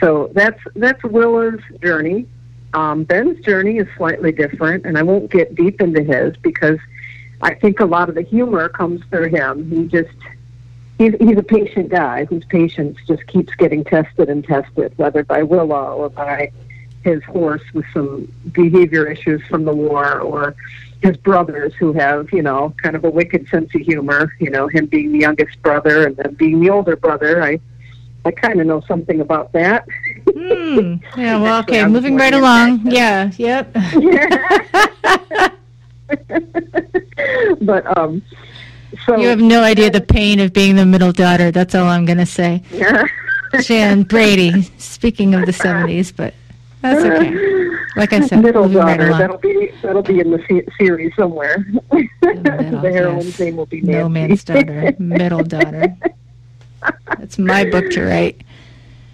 [0.02, 2.28] So that's that's Willa's journey.
[2.74, 6.80] Um, Ben's journey is slightly different, and I won't get deep into his because
[7.42, 9.70] I think a lot of the humor comes through him.
[9.70, 10.18] He just
[10.98, 15.44] he's he's a patient guy whose patience just keeps getting tested and tested, whether by
[15.44, 16.52] Willa or by
[17.06, 20.56] his horse with some behavior issues from the war, or
[21.02, 24.34] his brothers who have you know kind of a wicked sense of humor.
[24.40, 27.42] You know, him being the youngest brother and then being the older brother.
[27.42, 27.60] I
[28.26, 29.88] I kind of know something about that.
[30.34, 30.96] Hmm.
[31.16, 31.38] Yeah.
[31.42, 31.86] Well, okay.
[31.86, 32.92] Moving right along.
[32.92, 33.32] Yeah.
[33.38, 33.74] Yep.
[37.62, 38.22] but um
[39.06, 41.52] so you have no idea the pain of being the middle daughter.
[41.52, 42.64] That's all I'm going to say.
[42.72, 43.08] Yeah.
[43.62, 44.64] Jan Brady.
[44.80, 46.34] Speaking of the '70s, but
[46.94, 47.56] that's okay.
[47.96, 49.08] Like I said, middle daughter.
[49.08, 51.66] Right that'll be that'll be in the series somewhere.
[52.22, 53.40] The, middle, the heroine's yes.
[53.40, 54.00] name will be Nancy.
[54.00, 54.96] No man's daughter.
[54.98, 55.96] Middle daughter.
[57.08, 58.42] That's my book to write.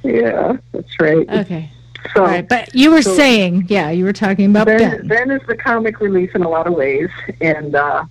[0.04, 1.30] Yeah, that's right.
[1.30, 1.70] Okay.
[2.14, 4.80] So, All right, but you were so saying, yeah, you were talking about Ben.
[4.80, 5.08] Ben.
[5.08, 7.10] Ben is the comic relief in a lot of ways,
[7.40, 8.06] and uh,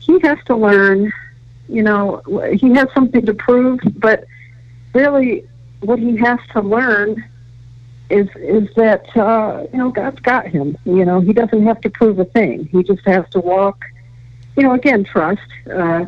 [0.00, 1.12] he has to learn,
[1.68, 2.20] you know,
[2.54, 4.24] he has something to prove, but
[4.94, 5.46] really
[5.80, 7.24] what he has to learn
[8.10, 10.76] is is that uh, you know God's got him.
[10.84, 12.66] You know, he doesn't have to prove a thing.
[12.66, 13.84] He just has to walk.
[14.56, 15.40] You know, again, trust.
[15.70, 16.06] Uh,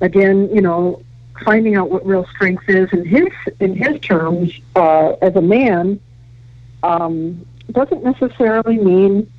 [0.00, 1.02] again, you know,
[1.44, 3.28] finding out what real strength is in his
[3.60, 6.00] in his terms uh, as a man
[6.82, 9.30] um, doesn't necessarily mean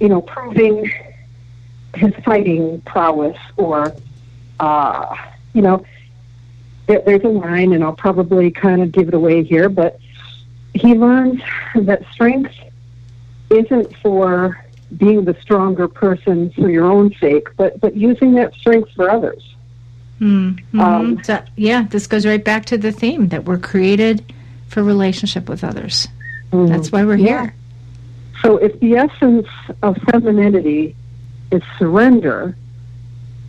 [0.00, 0.90] you know proving
[1.96, 3.94] his fighting prowess or,
[4.60, 5.16] uh,
[5.54, 5.84] you know,
[6.86, 9.98] there, there's a line, and I'll probably kind of give it away here, but
[10.76, 11.40] he learns
[11.74, 12.54] that strength
[13.50, 14.64] isn't for
[14.96, 19.42] being the stronger person for your own sake, but but using that strength for others.
[20.20, 20.80] Mm-hmm.
[20.80, 24.32] Um, so, yeah, this goes right back to the theme that we're created
[24.68, 26.08] for relationship with others.
[26.52, 26.72] Mm-hmm.
[26.72, 27.42] That's why we're yeah.
[27.42, 27.54] here.
[28.42, 29.48] So, if the essence
[29.82, 30.96] of femininity
[31.50, 32.56] is surrender,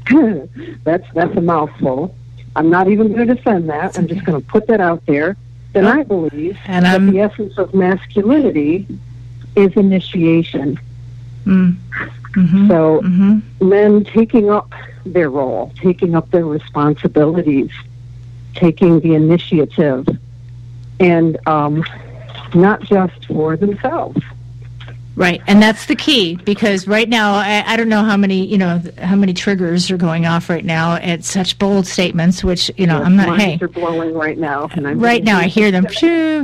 [0.84, 2.16] that's that's a mouthful.
[2.56, 3.98] I'm not even going to defend that.
[3.98, 5.38] I'm just going to put that out there.
[5.74, 5.86] Then.
[5.86, 7.12] I believe and that I'm...
[7.12, 8.88] the essence of masculinity
[9.56, 10.80] is initiation.
[11.46, 11.78] Mm.
[12.36, 12.68] Mm-hmm.
[12.68, 13.70] So mm-hmm.
[13.70, 14.72] men taking up
[15.06, 17.72] their role, taking up their responsibilities,
[18.54, 20.08] taking the initiative,
[21.00, 21.84] and um,
[22.54, 24.22] not just for themselves.
[25.18, 28.60] Right, and that's the key because right now I, I, don't know how many you
[28.60, 32.86] know how many triggers are going off right now at such bold statements, which you
[32.86, 33.40] know yes, I'm not.
[33.40, 35.86] Hey, are blowing right now, and I'm right now I hear them.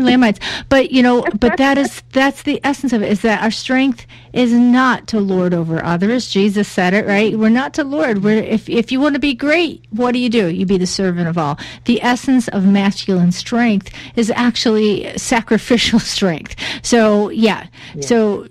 [0.04, 3.12] landmines, but you know, but that is that's the essence of it.
[3.12, 6.28] Is that our strength is not to lord over others.
[6.28, 7.38] Jesus said it right.
[7.38, 8.24] We're not to lord.
[8.24, 10.48] We're if if you want to be great, what do you do?
[10.48, 11.60] You be the servant of all.
[11.86, 16.56] The essence of masculine strength is actually sacrificial strength.
[16.82, 17.68] So yeah.
[17.94, 18.02] yeah.
[18.02, 18.48] so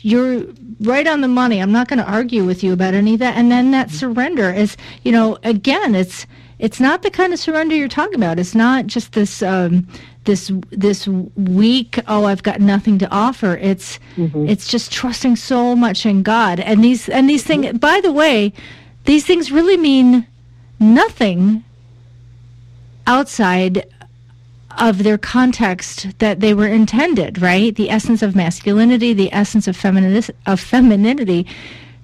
[0.00, 0.44] you're
[0.80, 1.60] right on the money.
[1.60, 3.36] I'm not going to argue with you about any of that.
[3.36, 6.26] And then that surrender is, you know, again, it's
[6.58, 8.38] it's not the kind of surrender you're talking about.
[8.38, 9.86] It's not just this um,
[10.24, 11.98] this this weak.
[12.08, 13.56] Oh, I've got nothing to offer.
[13.56, 14.48] It's mm-hmm.
[14.48, 16.60] it's just trusting so much in God.
[16.60, 17.78] And these and these things.
[17.78, 18.52] By the way,
[19.04, 20.26] these things really mean
[20.80, 21.64] nothing
[23.06, 23.86] outside
[24.80, 27.74] of their context that they were intended, right?
[27.74, 31.46] The essence of masculinity, the essence of, femini- of femininity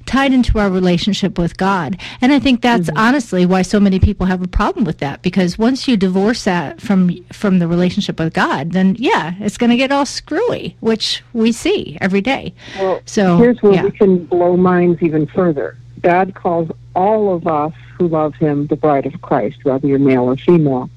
[0.07, 1.99] tied into our relationship with God.
[2.21, 2.99] And I think that's mm-hmm.
[2.99, 6.81] honestly why so many people have a problem with that because once you divorce that
[6.81, 11.23] from from the relationship with God, then yeah, it's going to get all screwy, which
[11.33, 12.55] we see every day.
[12.79, 13.85] Well, so here's where yeah.
[13.85, 15.77] we can blow minds even further.
[16.01, 20.25] God calls all of us who love him the bride of Christ, whether you're male
[20.25, 20.91] or female.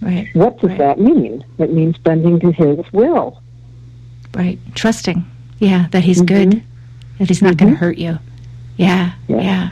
[0.00, 0.28] Right.
[0.34, 0.78] What does right.
[0.78, 1.44] that mean?
[1.58, 3.42] It means bending to His will.
[4.34, 4.58] Right.
[4.74, 5.24] Trusting.
[5.58, 6.50] Yeah, that He's mm-hmm.
[6.50, 6.62] good,
[7.18, 7.64] that He's not mm-hmm.
[7.64, 8.18] going to hurt you.
[8.76, 9.40] Yeah, yeah.
[9.40, 9.70] yeah.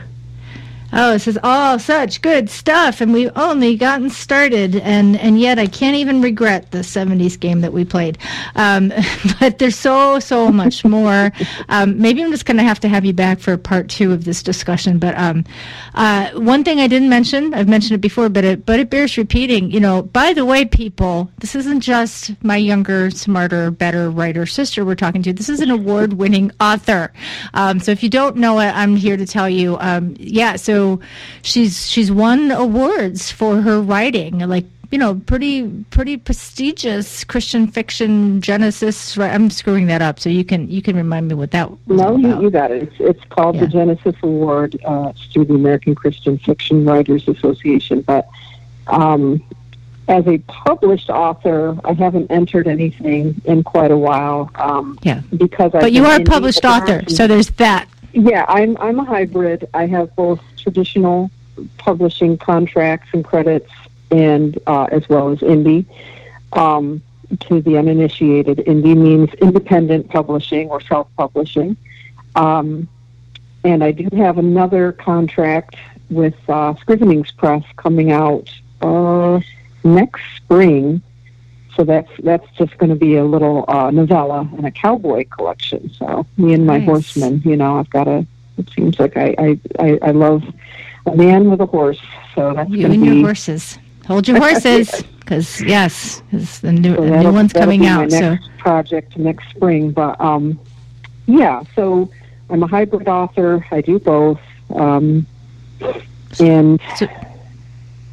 [0.97, 5.59] Oh, this is all such good stuff, and we've only gotten started, and, and yet
[5.59, 8.17] I can't even regret the 70s game that we played.
[8.55, 8.93] Um,
[9.41, 11.33] but there's so, so much more.
[11.67, 14.23] Um, maybe I'm just going to have to have you back for part two of
[14.23, 14.97] this discussion.
[14.97, 15.43] But um,
[15.95, 19.17] uh, one thing I didn't mention, I've mentioned it before, but it, but it bears
[19.17, 19.71] repeating.
[19.71, 24.85] You know, by the way, people, this isn't just my younger, smarter, better writer sister
[24.85, 25.33] we're talking to.
[25.33, 27.11] This is an award winning author.
[27.53, 29.77] Um, so if you don't know it, I'm here to tell you.
[29.81, 30.84] Um, yeah, so
[31.41, 38.41] she's she's won awards for her writing, like you know, pretty pretty prestigious Christian fiction
[38.41, 39.17] Genesis.
[39.17, 41.69] Right, I'm screwing that up, so you can you can remind me what that.
[41.69, 42.83] Was no, you, you got it.
[42.83, 43.61] It's, it's called yeah.
[43.61, 48.01] the Genesis Award uh, through the American Christian Fiction Writers Association.
[48.01, 48.27] But
[48.87, 49.43] um,
[50.07, 54.51] as a published author, I haven't entered anything in quite a while.
[54.55, 55.81] Um, yeah, because I.
[55.81, 57.87] But you are a published author, so there's that.
[58.15, 59.67] Yeah, I'm I'm a hybrid.
[59.73, 61.29] I have both traditional
[61.77, 63.69] publishing contracts and credits,
[64.09, 65.85] and uh, as well as indie.
[66.53, 67.01] Um,
[67.41, 71.75] to the uninitiated, indie means independent publishing or self-publishing.
[72.35, 72.87] Um,
[73.65, 75.75] and I do have another contract
[76.09, 78.49] with uh, Scrivenings Press coming out
[78.81, 79.41] uh,
[79.83, 81.01] next spring.
[81.75, 85.89] So that's that's just going to be a little uh, novella and a cowboy collection.
[85.93, 86.85] So me and my nice.
[86.85, 88.25] horseman, you know, I've got a
[88.57, 90.43] it seems like I, I, I, I love
[91.05, 92.01] a man with a horse.
[92.33, 93.07] So that's you and be...
[93.07, 93.77] your horses.
[94.07, 98.11] Hold your horses, because yes, cause the new, so the new one's coming out.
[98.11, 100.59] so project next spring, but um,
[101.25, 101.63] yeah.
[101.75, 102.09] So
[102.49, 103.65] I'm a hybrid author.
[103.71, 104.39] I do both,
[104.75, 105.25] um,
[106.39, 107.07] and so,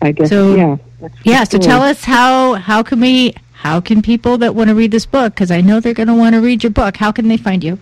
[0.00, 0.76] I guess so, yeah.
[1.24, 1.44] Yeah.
[1.44, 5.06] So tell us how how can we how can people that want to read this
[5.06, 6.96] book because I know they're going to want to read your book.
[6.96, 7.78] How can they find you?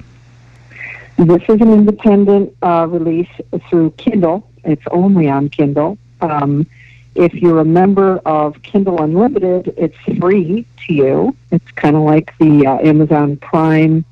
[1.16, 3.31] This is an independent uh, release
[3.70, 4.47] through Kindle.
[4.62, 5.97] It's only on Kindle.
[6.20, 6.66] Um,
[7.14, 11.35] if you're a member of Kindle Unlimited, it's free to you.
[11.51, 14.05] It's kind of like the uh, Amazon Prime.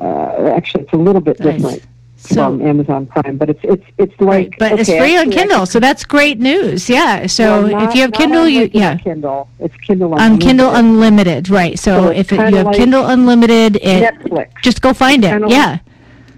[0.00, 1.62] Uh, actually, it's a little bit nice.
[1.62, 1.82] different
[2.18, 5.66] so, from Amazon Prime, but it's it's it's like but okay, it's free on Kindle,
[5.66, 6.90] so that's great news.
[6.90, 7.26] Yeah.
[7.26, 9.48] So well, not, if you have Kindle, you yeah Kindle.
[9.60, 10.32] It's Kindle Unlimited.
[10.32, 11.78] on Kindle Unlimited, right?
[11.78, 14.50] So, so if it, you have like Kindle Unlimited, it, Netflix.
[14.62, 15.48] just go find it.
[15.48, 15.70] Yeah.
[15.70, 15.80] Like,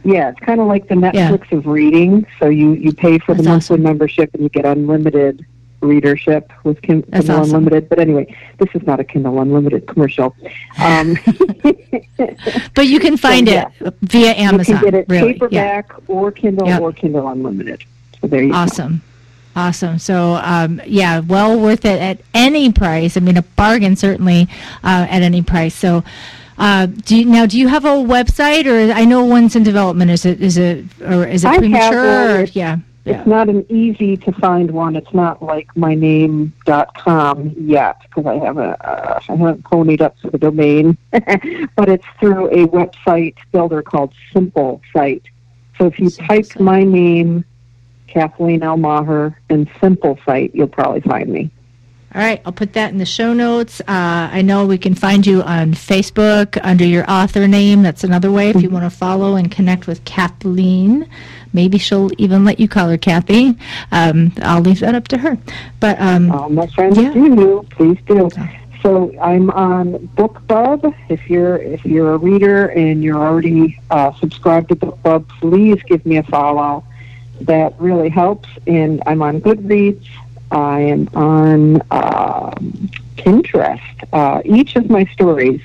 [0.03, 1.59] yeah, it's kind of like the Netflix yeah.
[1.59, 2.26] of reading.
[2.39, 3.83] So you you pay for That's the monthly awesome.
[3.83, 5.47] membership and you get unlimited
[5.81, 7.57] readership with Kin- Kindle awesome.
[7.57, 7.89] Unlimited.
[7.89, 10.35] But anyway, this is not a Kindle Unlimited commercial.
[10.78, 11.16] Um,
[12.74, 13.70] But you can find yeah.
[13.81, 14.76] it via Amazon.
[14.76, 15.28] you can get it really.
[15.51, 15.83] Yeah.
[15.83, 16.81] paperback or Kindle Yep.
[16.83, 17.85] or Kindle Unlimited.
[18.20, 18.57] So there you go.
[18.57, 19.03] Awesome.
[19.57, 19.99] Awesome.
[19.99, 23.16] So, um, yeah, well worth it at any price.
[23.16, 24.49] I mean, a bargain certainly
[24.85, 25.74] uh, at any price.
[25.74, 26.05] So,
[26.57, 30.11] uh, do you, now do you have a website, or I know one's in development?
[30.11, 32.41] Is it is it or is it I have premature?
[32.43, 33.18] Or, yeah, yeah.
[33.18, 34.94] It's not an easy to find one.
[34.94, 40.38] It's not like myname.com yet because I haven't uh, I haven't ponied up for the
[40.38, 45.24] domain, but it's through a website builder called Simple Site.
[45.78, 46.61] So if you Simple type Site.
[46.61, 47.44] my name,
[48.07, 48.76] Kathleen L.
[48.76, 51.51] Maher, and Simple Site, you'll probably find me.
[52.13, 53.81] All right, I'll put that in the show notes.
[53.83, 53.85] Uh,
[54.33, 57.83] I know we can find you on Facebook under your author name.
[57.83, 61.09] That's another way if you want to follow and connect with Kathleen.
[61.53, 63.57] Maybe she'll even let you call her Kathy.
[63.93, 65.39] Um, I'll leave that up to her.
[65.79, 67.13] But um, All my friends Yeah.
[67.13, 67.65] do.
[67.71, 68.29] Please do.
[68.83, 70.93] So I'm on BookBub.
[71.11, 76.05] If you're if you're a reader and you're already uh, subscribed to BookBub, please give
[76.05, 76.83] me a follow.
[77.43, 78.49] That really helps.
[78.67, 80.09] And I'm on Goodreads.
[80.51, 83.80] I am on um, Pinterest.
[84.12, 85.61] Uh, each of my stories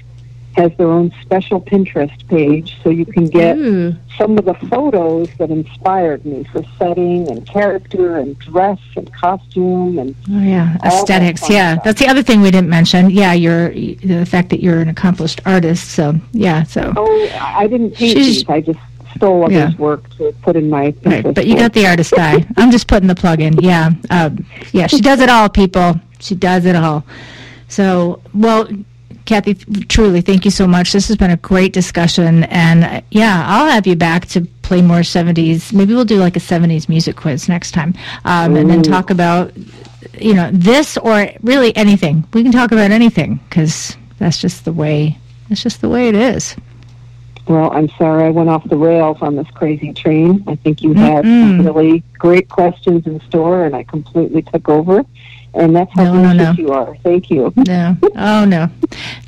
[0.56, 5.28] has their own special Pinterest page, so you can get ooh, some of the photos
[5.38, 11.06] that inspired me for setting and character and dress and costume and oh yeah, All
[11.06, 11.50] that aesthetics.
[11.50, 11.84] Yeah, stuff.
[11.84, 13.10] that's the other thing we didn't mention.
[13.10, 15.90] Yeah, you're the fact that you're an accomplished artist.
[15.92, 18.48] So yeah, so Oh, I didn't paint these.
[18.48, 18.80] I just
[19.16, 19.78] stole others' Yeah.
[19.78, 20.94] work to put in my.
[21.04, 22.46] Right, but you got the artist eye.
[22.58, 23.58] I'm just putting the plug in.
[23.60, 24.88] Yeah, um, yeah.
[24.88, 26.00] She does it all, people.
[26.20, 27.06] She does it all.
[27.68, 28.68] So, well,
[29.26, 30.92] Kathy, truly, thank you so much.
[30.94, 34.82] This has been a great discussion, and uh, yeah, I'll have you back to play
[34.82, 35.74] more '70s.
[35.74, 37.96] Maybe we'll do like a '70s music quiz next time,
[38.26, 39.52] um, and then talk about
[40.20, 42.24] you know this or really anything.
[42.34, 45.18] We can talk about anything because that's just the way.
[45.50, 46.56] That's just the way it is.
[47.48, 50.44] Well, I'm sorry I went off the rails on this crazy train.
[50.48, 51.66] I think you had some Mm-mm.
[51.66, 55.04] really great questions in store, and I completely took over.
[55.54, 56.52] And that's how No, no, no.
[56.52, 56.96] you are.
[56.98, 57.54] Thank you.
[57.56, 57.96] No.
[58.16, 58.70] Oh no.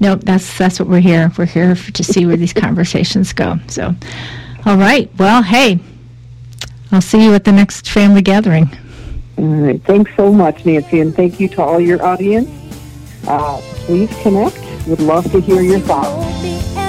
[0.02, 1.32] No, that's that's what we're here.
[1.38, 3.60] We're here f- to see where these conversations go.
[3.68, 3.96] So,
[4.66, 5.10] all right.
[5.18, 5.80] Well, hey,
[6.92, 8.70] I'll see you at the next family gathering.
[9.38, 9.82] All right.
[9.84, 12.50] Thanks so much, Nancy, and thank you to all your audience.
[13.28, 14.60] Uh, please connect.
[14.88, 16.87] Would love to hear your thoughts.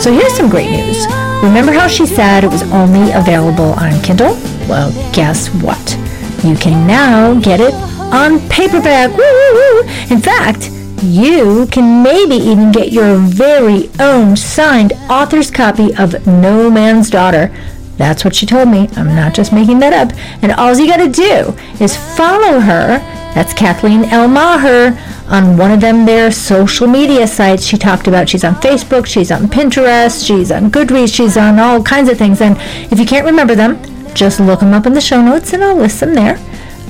[0.00, 1.04] So here's some great news.
[1.42, 4.34] Remember how she said it was only available on Kindle?
[4.68, 5.98] Well, guess what?
[6.44, 9.10] You can now get it on paperback.
[9.10, 9.80] Woo, woo, woo.
[10.10, 10.70] In fact,
[11.02, 17.52] you can maybe even get your very own signed author's copy of No Man's Daughter.
[17.96, 18.88] That's what she told me.
[18.96, 20.16] I'm not just making that up.
[20.42, 22.98] And all you got to do is follow her.
[23.34, 24.28] That's Kathleen L.
[24.28, 28.28] Maher on one of them their social media sites she talked about.
[28.28, 32.40] She's on Facebook, she's on Pinterest, she's on Goodreads, she's on all kinds of things.
[32.40, 32.56] And
[32.92, 33.82] if you can't remember them,
[34.14, 36.36] just look them up in the show notes and I'll list them there.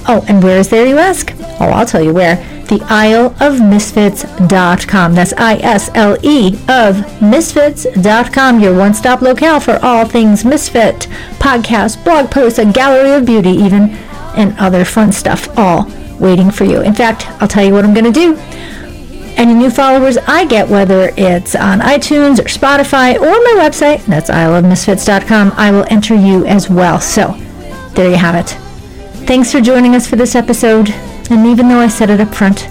[0.09, 1.33] Oh, and where is there, you ask?
[1.61, 2.37] Oh, I'll tell you where.
[2.69, 5.15] The isleofmisfits.com.
[5.15, 11.07] That's I-S-L-E of misfits.com, your one-stop locale for all things misfit,
[11.39, 13.91] podcasts, blog posts, a gallery of beauty even,
[14.37, 15.87] and other fun stuff, all
[16.19, 16.83] waiting for you.
[16.83, 18.37] In fact, I'll tell you what I'm going to do.
[19.37, 24.31] Any new followers I get, whether it's on iTunes or Spotify or my website, that's
[24.31, 27.01] isleofmisfits.com, I will enter you as well.
[27.01, 27.37] So,
[27.95, 28.49] there you have it.
[29.27, 30.93] Thanks for joining us for this episode.
[31.31, 32.69] And even though I said it up front,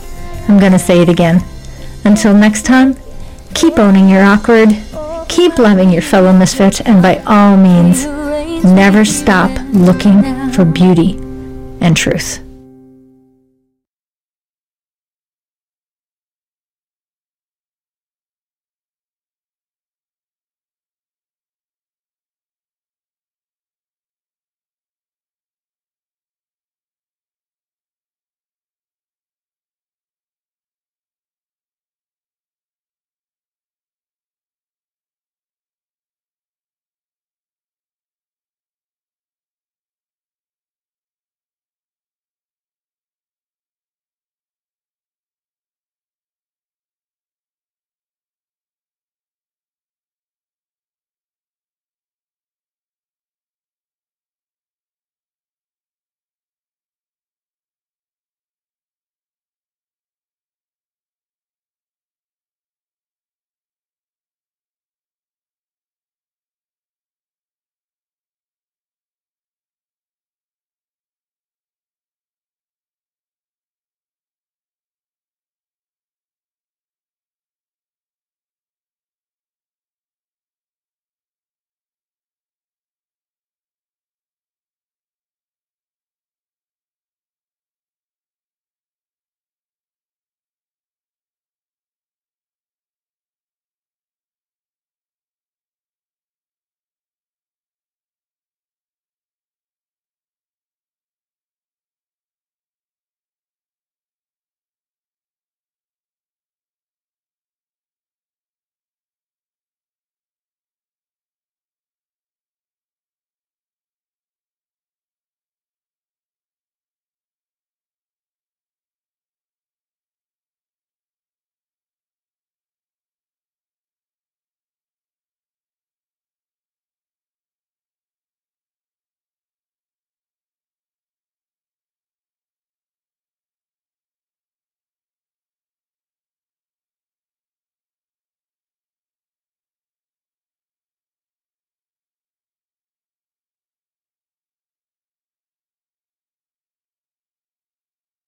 [0.47, 1.43] I'm going to say it again.
[2.03, 2.95] Until next time,
[3.53, 4.69] keep owning your awkward,
[5.27, 8.05] keep loving your fellow misfit, and by all means,
[8.63, 11.17] never stop looking for beauty
[11.81, 12.44] and truth.